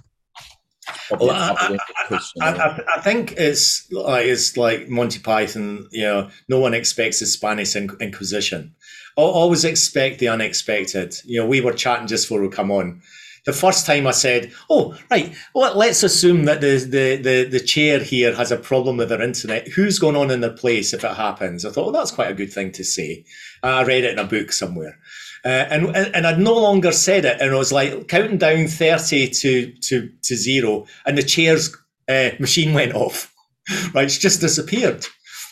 Well, 1.10 1.30
I, 1.30 1.78
I, 2.10 2.18
I, 2.40 2.84
I, 2.96 3.00
think 3.00 3.34
it's 3.36 3.90
like 3.92 4.26
it's 4.26 4.56
like 4.56 4.88
Monty 4.88 5.20
Python. 5.20 5.86
You 5.92 6.02
know, 6.02 6.30
no 6.48 6.58
one 6.58 6.74
expects 6.74 7.20
the 7.20 7.26
Spanish 7.26 7.76
Inquisition. 7.76 8.74
Always 9.16 9.64
expect 9.64 10.18
the 10.18 10.28
unexpected. 10.28 11.16
You 11.24 11.40
know, 11.40 11.46
we 11.46 11.60
were 11.60 11.72
chatting 11.72 12.08
just 12.08 12.24
before 12.26 12.42
we 12.42 12.48
come 12.48 12.70
on. 12.70 13.02
The 13.44 13.52
first 13.52 13.86
time 13.86 14.06
I 14.06 14.12
said, 14.12 14.52
"Oh, 14.70 14.96
right, 15.10 15.34
well, 15.54 15.76
let's 15.76 16.02
assume 16.02 16.44
that 16.46 16.60
the, 16.60 16.78
the 16.78 17.16
the 17.16 17.44
the 17.44 17.60
chair 17.60 18.00
here 18.00 18.34
has 18.34 18.50
a 18.50 18.56
problem 18.56 18.96
with 18.96 19.08
their 19.08 19.22
internet. 19.22 19.68
Who's 19.68 19.98
going 19.98 20.16
on 20.16 20.30
in 20.30 20.40
their 20.40 20.50
place 20.50 20.92
if 20.92 21.04
it 21.04 21.16
happens?" 21.16 21.64
I 21.64 21.70
thought, 21.70 21.84
"Well, 21.84 21.92
that's 21.92 22.12
quite 22.12 22.30
a 22.30 22.34
good 22.34 22.52
thing 22.52 22.72
to 22.72 22.84
say." 22.84 23.24
I 23.62 23.84
read 23.84 24.04
it 24.04 24.12
in 24.12 24.18
a 24.18 24.24
book 24.24 24.52
somewhere. 24.52 24.98
Uh, 25.44 25.66
and 25.70 25.96
and 25.96 26.26
I'd 26.26 26.38
no 26.38 26.54
longer 26.54 26.92
said 26.92 27.24
it, 27.24 27.40
and 27.40 27.52
I 27.52 27.56
was 27.58 27.72
like 27.72 28.06
counting 28.06 28.38
down 28.38 28.68
thirty 28.68 29.28
to 29.28 29.72
to 29.72 30.08
to 30.22 30.36
zero, 30.36 30.86
and 31.04 31.18
the 31.18 31.22
chair's 31.24 31.74
uh, 32.08 32.30
machine 32.38 32.74
went 32.74 32.94
off. 32.94 33.32
right, 33.94 34.04
it's 34.04 34.18
just 34.18 34.40
disappeared, 34.40 35.04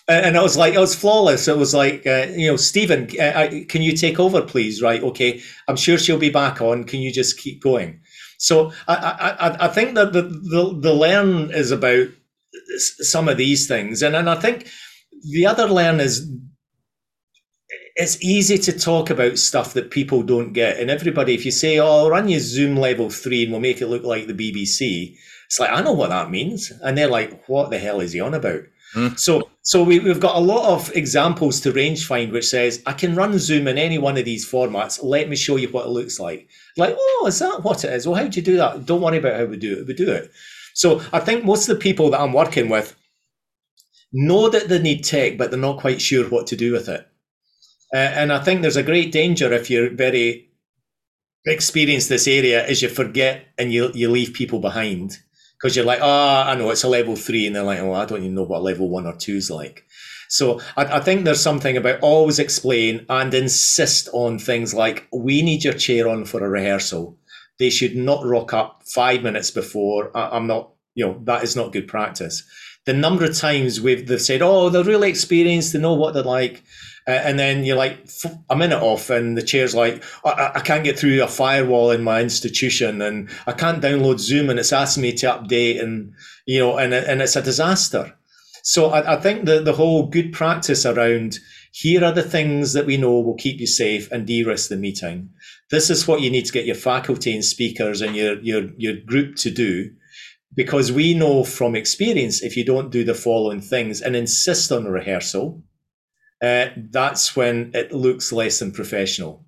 and 0.07 0.37
I 0.37 0.43
was 0.43 0.57
like, 0.57 0.75
it 0.75 0.79
was 0.79 0.95
flawless. 0.95 1.49
It 1.49 1.57
was 1.57 1.75
like, 1.75 2.07
uh, 2.07 2.27
you 2.31 2.47
know, 2.47 2.57
Stephen, 2.57 3.09
uh, 3.21 3.51
can 3.69 3.83
you 3.83 3.97
take 3.97 4.21
over, 4.21 4.43
please? 4.43 4.81
Right, 4.81 5.03
okay. 5.03 5.41
I'm 5.67 5.77
sure 5.77 5.99
she'll 5.99 6.19
be 6.19 6.31
back 6.31 6.61
on. 6.61 6.85
Can 6.85 7.01
you 7.01 7.13
just 7.13 7.39
keep 7.39 7.61
going? 7.61 8.01
So 8.39 8.73
I 8.87 8.95
I, 9.41 9.65
I 9.65 9.69
think 9.69 9.97
that 9.97 10.13
the, 10.13 10.23
the 10.23 10.79
the 10.81 10.95
learn 10.95 11.51
is 11.51 11.73
about 11.73 12.09
some 12.79 13.29
of 13.29 13.39
these 13.39 13.67
things, 13.67 14.03
and 14.03 14.15
and 14.15 14.31
I 14.31 14.37
think 14.37 14.69
the 15.33 15.47
other 15.47 15.67
learn 15.67 16.01
is 16.01 16.29
it's 17.97 18.23
easy 18.23 18.59
to 18.59 18.79
talk 18.79 19.11
about 19.11 19.39
stuff 19.39 19.75
that 19.75 19.91
people 19.91 20.23
don't 20.23 20.53
get. 20.53 20.79
And 20.79 20.91
everybody, 20.91 21.35
if 21.35 21.45
you 21.45 21.51
say, 21.51 21.79
"Oh, 21.79 21.87
I'll 21.87 22.11
run 22.11 22.29
you 22.29 22.41
Zoom 22.41 22.77
level 22.77 23.11
three 23.11 23.43
and 23.45 23.53
we'll 23.53 23.61
make 23.61 23.81
it 23.81 23.89
look 23.89 24.05
like 24.05 24.27
the 24.27 24.35
BBC," 24.35 25.17
it's 25.47 25.61
like 25.61 25.71
I 25.71 25.83
know 25.83 25.93
what 25.93 26.11
that 26.11 26.31
means, 26.31 26.73
and 26.83 26.97
they're 26.97 27.09
like, 27.09 27.49
"What 27.49 27.71
the 27.71 27.79
hell 27.79 28.01
is 28.01 28.13
he 28.13 28.21
on 28.21 28.35
about?" 28.35 28.63
Mm. 28.95 29.19
So, 29.19 29.49
so 29.63 29.83
we, 29.85 30.01
have 30.01 30.21
got 30.21 30.37
a 30.37 30.41
lot 30.41 30.73
of 30.73 30.95
examples 30.97 31.61
to 31.61 31.73
range 31.73 32.07
find, 32.07 32.33
which 32.33 32.49
says 32.49 32.83
I 32.87 32.93
can 32.93 33.15
run 33.15 33.39
Zoom 33.39 33.69
in 33.69 33.79
any 33.79 33.99
one 33.99 34.17
of 34.17 34.25
these 34.25 34.51
formats. 34.51 35.03
Let 35.03 35.29
me 35.29 35.37
show 35.37 35.57
you 35.57 35.69
what 35.69 35.87
it 35.87 35.91
looks 35.91 36.19
like. 36.19 36.49
Like, 36.77 36.97
oh, 36.99 37.25
is 37.29 37.39
that 37.39 37.63
what 37.63 37.85
it 37.85 37.93
is? 37.93 38.07
Well, 38.07 38.17
how 38.17 38.27
do 38.27 38.41
you 38.41 38.45
do 38.45 38.57
that? 38.57 38.87
Don't 38.87 39.01
worry 39.01 39.19
about 39.19 39.37
how 39.37 39.45
we 39.45 39.57
do 39.57 39.79
it. 39.79 39.87
We 39.87 39.95
do 39.95 40.11
it. 40.11 40.31
So, 40.75 41.01
I 41.13 41.21
think 41.21 41.45
most 41.45 41.69
of 41.69 41.77
the 41.77 41.83
people 41.83 42.11
that 42.11 42.21
I'm 42.21 42.33
working 42.33 42.69
with 42.69 42.97
know 44.13 44.49
that 44.49 44.69
they 44.69 44.81
need 44.81 45.05
tech, 45.05 45.39
but 45.39 45.51
they're 45.51 45.61
not 45.61 45.79
quite 45.79 46.03
sure 46.03 46.29
what 46.29 46.49
to 46.49 46.57
do 46.57 46.73
with 46.73 46.89
it. 46.89 47.07
Uh, 47.93 47.99
and 47.99 48.33
I 48.33 48.39
think 48.39 48.63
there's 48.63 48.77
a 48.77 48.83
great 48.83 49.13
danger 49.13 49.53
if 49.53 49.69
you're 49.69 49.91
very 49.91 50.51
experienced 51.47 52.09
this 52.09 52.29
area 52.29 52.67
is 52.67 52.83
you 52.83 52.89
forget 52.89 53.47
and 53.59 53.73
you 53.73 53.91
you 53.95 54.11
leave 54.11 54.35
people 54.35 54.61
behind 54.61 55.19
because 55.61 55.77
you're 55.77 55.85
like, 55.85 56.01
oh, 56.01 56.43
I 56.47 56.55
know 56.55 56.71
it's 56.71 56.85
a 56.85 56.89
level 56.89 57.17
three, 57.17 57.47
and 57.47 57.55
they're 57.55 57.63
like, 57.63 57.81
oh, 57.81 57.93
I 57.93 58.07
don't 58.07 58.23
even 58.23 58.35
know 58.35 58.45
what 58.45 58.63
level 58.63 58.89
one 58.89 59.07
or 59.07 59.15
two 59.15 59.37
is 59.37 59.51
like. 59.51 59.85
So 60.29 60.61
I, 60.77 60.85
I, 60.85 61.01
think 61.01 61.25
there's 61.25 61.43
something 61.43 61.77
about 61.77 62.01
always 62.01 62.39
explain 62.39 63.05
and 63.09 63.35
insist 63.35 64.09
on 64.13 64.39
things 64.39 64.73
like 64.73 65.09
we 65.13 65.43
need 65.43 65.65
your 65.65 65.75
chair 65.75 66.09
on 66.09 66.25
for 66.25 66.43
a 66.45 66.49
rehearsal. 66.49 67.19
They 67.59 67.69
should 67.69 67.97
not 67.97 68.25
rock 68.25 68.55
up 68.55 68.85
five 68.87 69.23
minutes 69.23 69.51
before. 69.51 70.17
I, 70.17 70.37
I'm 70.37 70.47
not, 70.47 70.71
you 70.95 71.05
know, 71.05 71.21
that 71.25 71.43
is 71.43 71.57
not 71.57 71.73
good 71.73 71.89
practice. 71.89 72.45
The 72.87 72.95
number 72.95 73.25
of 73.25 73.37
times 73.37 73.81
we've 73.81 74.07
they've 74.07 74.21
said, 74.21 74.41
oh, 74.41 74.71
they're 74.71 74.85
really 74.85 75.11
experienced, 75.11 75.73
they 75.73 75.81
know 75.81 75.95
what 75.95 76.15
they're 76.15 76.23
like. 76.23 76.63
Uh, 77.09 77.13
and 77.13 77.39
then 77.39 77.65
you're 77.65 77.77
like 77.77 78.07
a 78.51 78.57
minute 78.57 78.81
off, 78.83 79.11
and 79.11 79.37
the 79.37 79.43
chair's 79.43 79.75
like, 79.75 80.03
I, 80.25 80.53
I, 80.57 80.61
can't 80.61 80.85
get 80.85 80.99
through 80.99 81.23
a 81.23 81.29
firewall 81.29 81.91
in 81.91 82.03
my 82.03 82.21
institution, 82.21 83.01
and 83.01 83.31
I 83.47 83.53
can't 83.53 83.83
download 83.83 84.19
Zoom, 84.19 84.51
and 84.51 84.59
it's 84.59 84.73
asking 84.73 85.03
me 85.03 85.13
to 85.15 85.27
update, 85.27 85.83
and 85.83 86.13
you 86.47 86.59
know, 86.59 86.77
and 86.77 86.93
and 86.93 87.23
it's 87.23 87.37
a 87.37 87.43
disaster. 87.43 88.15
So 88.63 88.91
I, 88.91 89.15
I 89.15 89.21
think 89.21 89.47
that 89.47 89.65
the 89.65 89.73
whole 89.73 90.07
good 90.07 90.33
practice 90.33 90.85
around 90.85 91.39
here 91.73 92.05
are 92.05 92.13
the 92.13 92.23
things 92.23 92.73
that 92.73 92.87
we 92.87 92.97
know 92.97 93.21
will 93.21 93.37
keep 93.37 93.61
you 93.61 93.67
safe 93.67 94.11
and 94.11 94.27
de-risk 94.27 94.69
the 94.69 94.77
meeting. 94.77 95.31
This 95.71 95.89
is 95.89 96.07
what 96.07 96.21
you 96.21 96.31
need 96.31 96.47
to 96.47 96.53
get 96.53 96.67
your 96.67 96.75
faculty 96.75 97.33
and 97.33 97.45
speakers 97.45 98.01
and 98.03 98.15
your 98.15 98.39
your 98.41 98.71
your 98.77 98.97
group 98.97 99.37
to 99.37 99.51
do 99.51 99.91
because 100.55 100.91
we 100.91 101.15
know 101.15 101.45
from 101.45 101.77
experience 101.77 102.43
if 102.43 102.57
you 102.57 102.65
don't 102.65 102.91
do 102.91 103.05
the 103.05 103.15
following 103.15 103.61
things 103.61 104.01
and 104.01 104.17
insist 104.17 104.73
on 104.73 104.85
rehearsal 104.85 105.63
uh, 106.43 106.67
that's 106.77 107.37
when 107.37 107.71
it 107.75 107.93
looks 107.93 108.33
less 108.33 108.59
than 108.59 108.73
professional. 108.73 109.45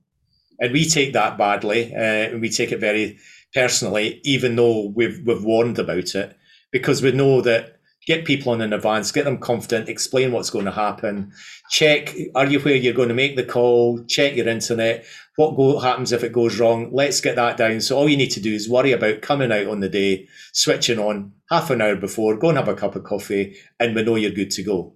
And 0.61 0.73
we 0.73 0.89
take 0.89 1.13
that 1.15 1.39
badly, 1.39 1.95
uh, 1.95 1.99
and 1.99 2.41
we 2.41 2.49
take 2.49 2.73
it 2.73 2.81
very 2.81 3.19
personally, 3.55 4.21
even 4.25 4.57
though 4.57 4.93
we've 4.95 5.21
we've 5.27 5.45
warned 5.45 5.79
about 5.79 6.15
it, 6.15 6.37
because 6.71 7.03
we 7.03 7.13
know 7.13 7.41
that 7.41 7.77
get 8.07 8.25
people 8.25 8.53
on 8.53 8.61
in 8.61 8.73
advance, 8.73 9.13
get 9.13 9.25
them 9.25 9.39
confident, 9.39 9.89
explain 9.89 10.33
what's 10.33 10.51
going 10.51 10.65
to 10.65 10.73
happen, 10.73 11.33
check 11.71 12.15
are 12.35 12.47
you 12.47 12.59
where 12.61 12.75
you're 12.75 12.93
going 12.93 13.09
to 13.09 13.15
make 13.15 13.37
the 13.37 13.45
call, 13.45 14.05
check 14.05 14.35
your 14.35 14.49
internet, 14.49 15.05
what 15.37 15.57
go, 15.57 15.79
happens 15.79 16.13
if 16.13 16.25
it 16.25 16.33
goes 16.33 16.59
wrong. 16.59 16.91
Let's 16.93 17.21
get 17.21 17.37
that 17.37 17.57
down. 17.57 17.81
So 17.81 17.97
all 17.97 18.09
you 18.09 18.17
need 18.17 18.31
to 18.33 18.41
do 18.41 18.53
is 18.53 18.69
worry 18.69 18.93
about 18.93 19.23
coming 19.23 19.53
out 19.53 19.67
on 19.67 19.81
the 19.81 19.89
day, 19.89 20.29
switching 20.53 20.99
on 20.99 21.33
half 21.49 21.71
an 21.71 21.81
hour 21.81 21.97
before, 21.97 22.37
go 22.37 22.49
and 22.49 22.59
have 22.59 22.69
a 22.69 22.75
cup 22.75 22.97
of 22.97 23.05
coffee, 23.05 23.57
and 23.79 23.95
we 23.95 24.03
know 24.03 24.17
you're 24.17 24.31
good 24.31 24.51
to 24.53 24.63
go. 24.63 24.95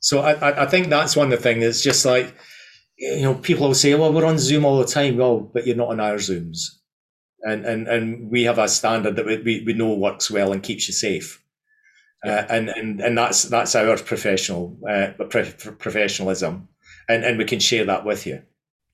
So 0.00 0.20
I, 0.20 0.62
I 0.62 0.66
think 0.66 0.88
that's 0.88 1.16
one 1.16 1.32
of 1.32 1.38
the 1.38 1.42
things. 1.42 1.64
It's 1.64 1.82
just 1.82 2.04
like, 2.04 2.34
you 2.96 3.22
know, 3.22 3.34
people 3.34 3.66
will 3.66 3.74
say, 3.74 3.94
well, 3.94 4.12
we're 4.12 4.24
on 4.24 4.38
Zoom 4.38 4.64
all 4.64 4.78
the 4.78 4.84
time. 4.84 5.16
Well, 5.16 5.40
but 5.40 5.66
you're 5.66 5.76
not 5.76 5.88
on 5.88 6.00
our 6.00 6.16
Zooms. 6.16 6.58
And, 7.42 7.64
and, 7.64 7.86
and 7.88 8.30
we 8.30 8.44
have 8.44 8.58
a 8.58 8.68
standard 8.68 9.16
that 9.16 9.26
we, 9.26 9.62
we 9.64 9.72
know 9.72 9.94
works 9.94 10.30
well 10.30 10.52
and 10.52 10.62
keeps 10.62 10.88
you 10.88 10.94
safe. 10.94 11.42
Yeah. 12.24 12.32
Uh, 12.32 12.46
and, 12.50 12.68
and, 12.68 13.00
and 13.00 13.16
that's, 13.16 13.44
that's 13.44 13.76
our 13.76 13.96
professional, 13.96 14.76
uh, 14.88 15.12
professionalism. 15.28 16.68
And, 17.08 17.24
and 17.24 17.38
we 17.38 17.44
can 17.44 17.60
share 17.60 17.84
that 17.84 18.04
with 18.04 18.26
you. 18.26 18.42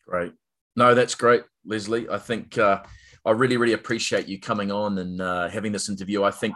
Great. 0.06 0.32
No, 0.76 0.94
that's 0.94 1.14
great, 1.14 1.44
Leslie. 1.64 2.08
I 2.08 2.18
think, 2.18 2.58
uh, 2.58 2.82
I 3.26 3.30
really, 3.30 3.56
really 3.56 3.72
appreciate 3.72 4.28
you 4.28 4.38
coming 4.38 4.70
on 4.70 4.98
and 4.98 5.20
uh, 5.20 5.48
having 5.48 5.72
this 5.72 5.88
interview. 5.88 6.24
I 6.24 6.30
think 6.30 6.54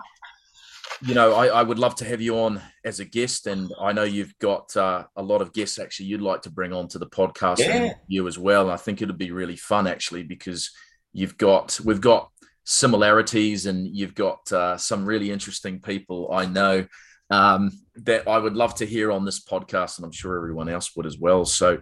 you 1.02 1.14
know, 1.14 1.34
I, 1.34 1.46
I, 1.46 1.62
would 1.62 1.78
love 1.78 1.94
to 1.96 2.04
have 2.04 2.20
you 2.20 2.38
on 2.38 2.60
as 2.84 3.00
a 3.00 3.04
guest, 3.04 3.46
and 3.46 3.72
I 3.80 3.92
know 3.92 4.02
you've 4.02 4.36
got 4.38 4.76
uh, 4.76 5.04
a 5.16 5.22
lot 5.22 5.42
of 5.42 5.52
guests 5.52 5.78
actually 5.78 6.06
you'd 6.06 6.22
like 6.22 6.42
to 6.42 6.50
bring 6.50 6.72
on 6.72 6.88
to 6.88 6.98
the 6.98 7.06
podcast 7.06 7.58
yeah. 7.58 7.94
you 8.08 8.26
as 8.26 8.38
well. 8.38 8.62
And 8.62 8.72
I 8.72 8.76
think 8.76 9.00
it'd 9.00 9.18
be 9.18 9.30
really 9.30 9.56
fun 9.56 9.86
actually 9.86 10.24
because 10.24 10.70
you've 11.12 11.36
got 11.38 11.78
we've 11.84 12.00
got 12.00 12.30
similarities 12.64 13.66
and 13.66 13.86
you've 13.86 14.14
got 14.14 14.50
uh, 14.52 14.76
some 14.76 15.04
really 15.04 15.30
interesting 15.30 15.80
people 15.80 16.30
I 16.32 16.46
know 16.46 16.86
um, 17.30 17.70
that 17.96 18.26
I 18.28 18.38
would 18.38 18.54
love 18.54 18.74
to 18.76 18.86
hear 18.86 19.12
on 19.12 19.24
this 19.24 19.44
podcast, 19.44 19.98
and 19.98 20.04
I'm 20.04 20.12
sure 20.12 20.36
everyone 20.36 20.68
else 20.68 20.96
would 20.96 21.06
as 21.06 21.18
well. 21.18 21.44
So 21.44 21.78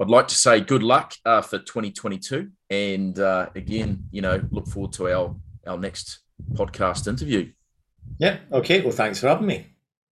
I'd 0.00 0.10
like 0.10 0.28
to 0.28 0.34
say 0.34 0.60
good 0.60 0.82
luck 0.82 1.14
uh, 1.24 1.42
for 1.42 1.58
2022, 1.58 2.50
and 2.70 3.18
uh, 3.18 3.48
again, 3.54 4.04
you 4.10 4.22
know, 4.22 4.42
look 4.50 4.68
forward 4.68 4.92
to 4.94 5.08
our 5.08 5.36
our 5.66 5.78
next 5.78 6.20
podcast 6.54 7.08
interview. 7.08 7.50
Yeah. 8.18 8.38
Okay. 8.52 8.80
Well, 8.80 8.92
thanks 8.92 9.20
for 9.20 9.28
having 9.28 9.46
me. 9.46 9.66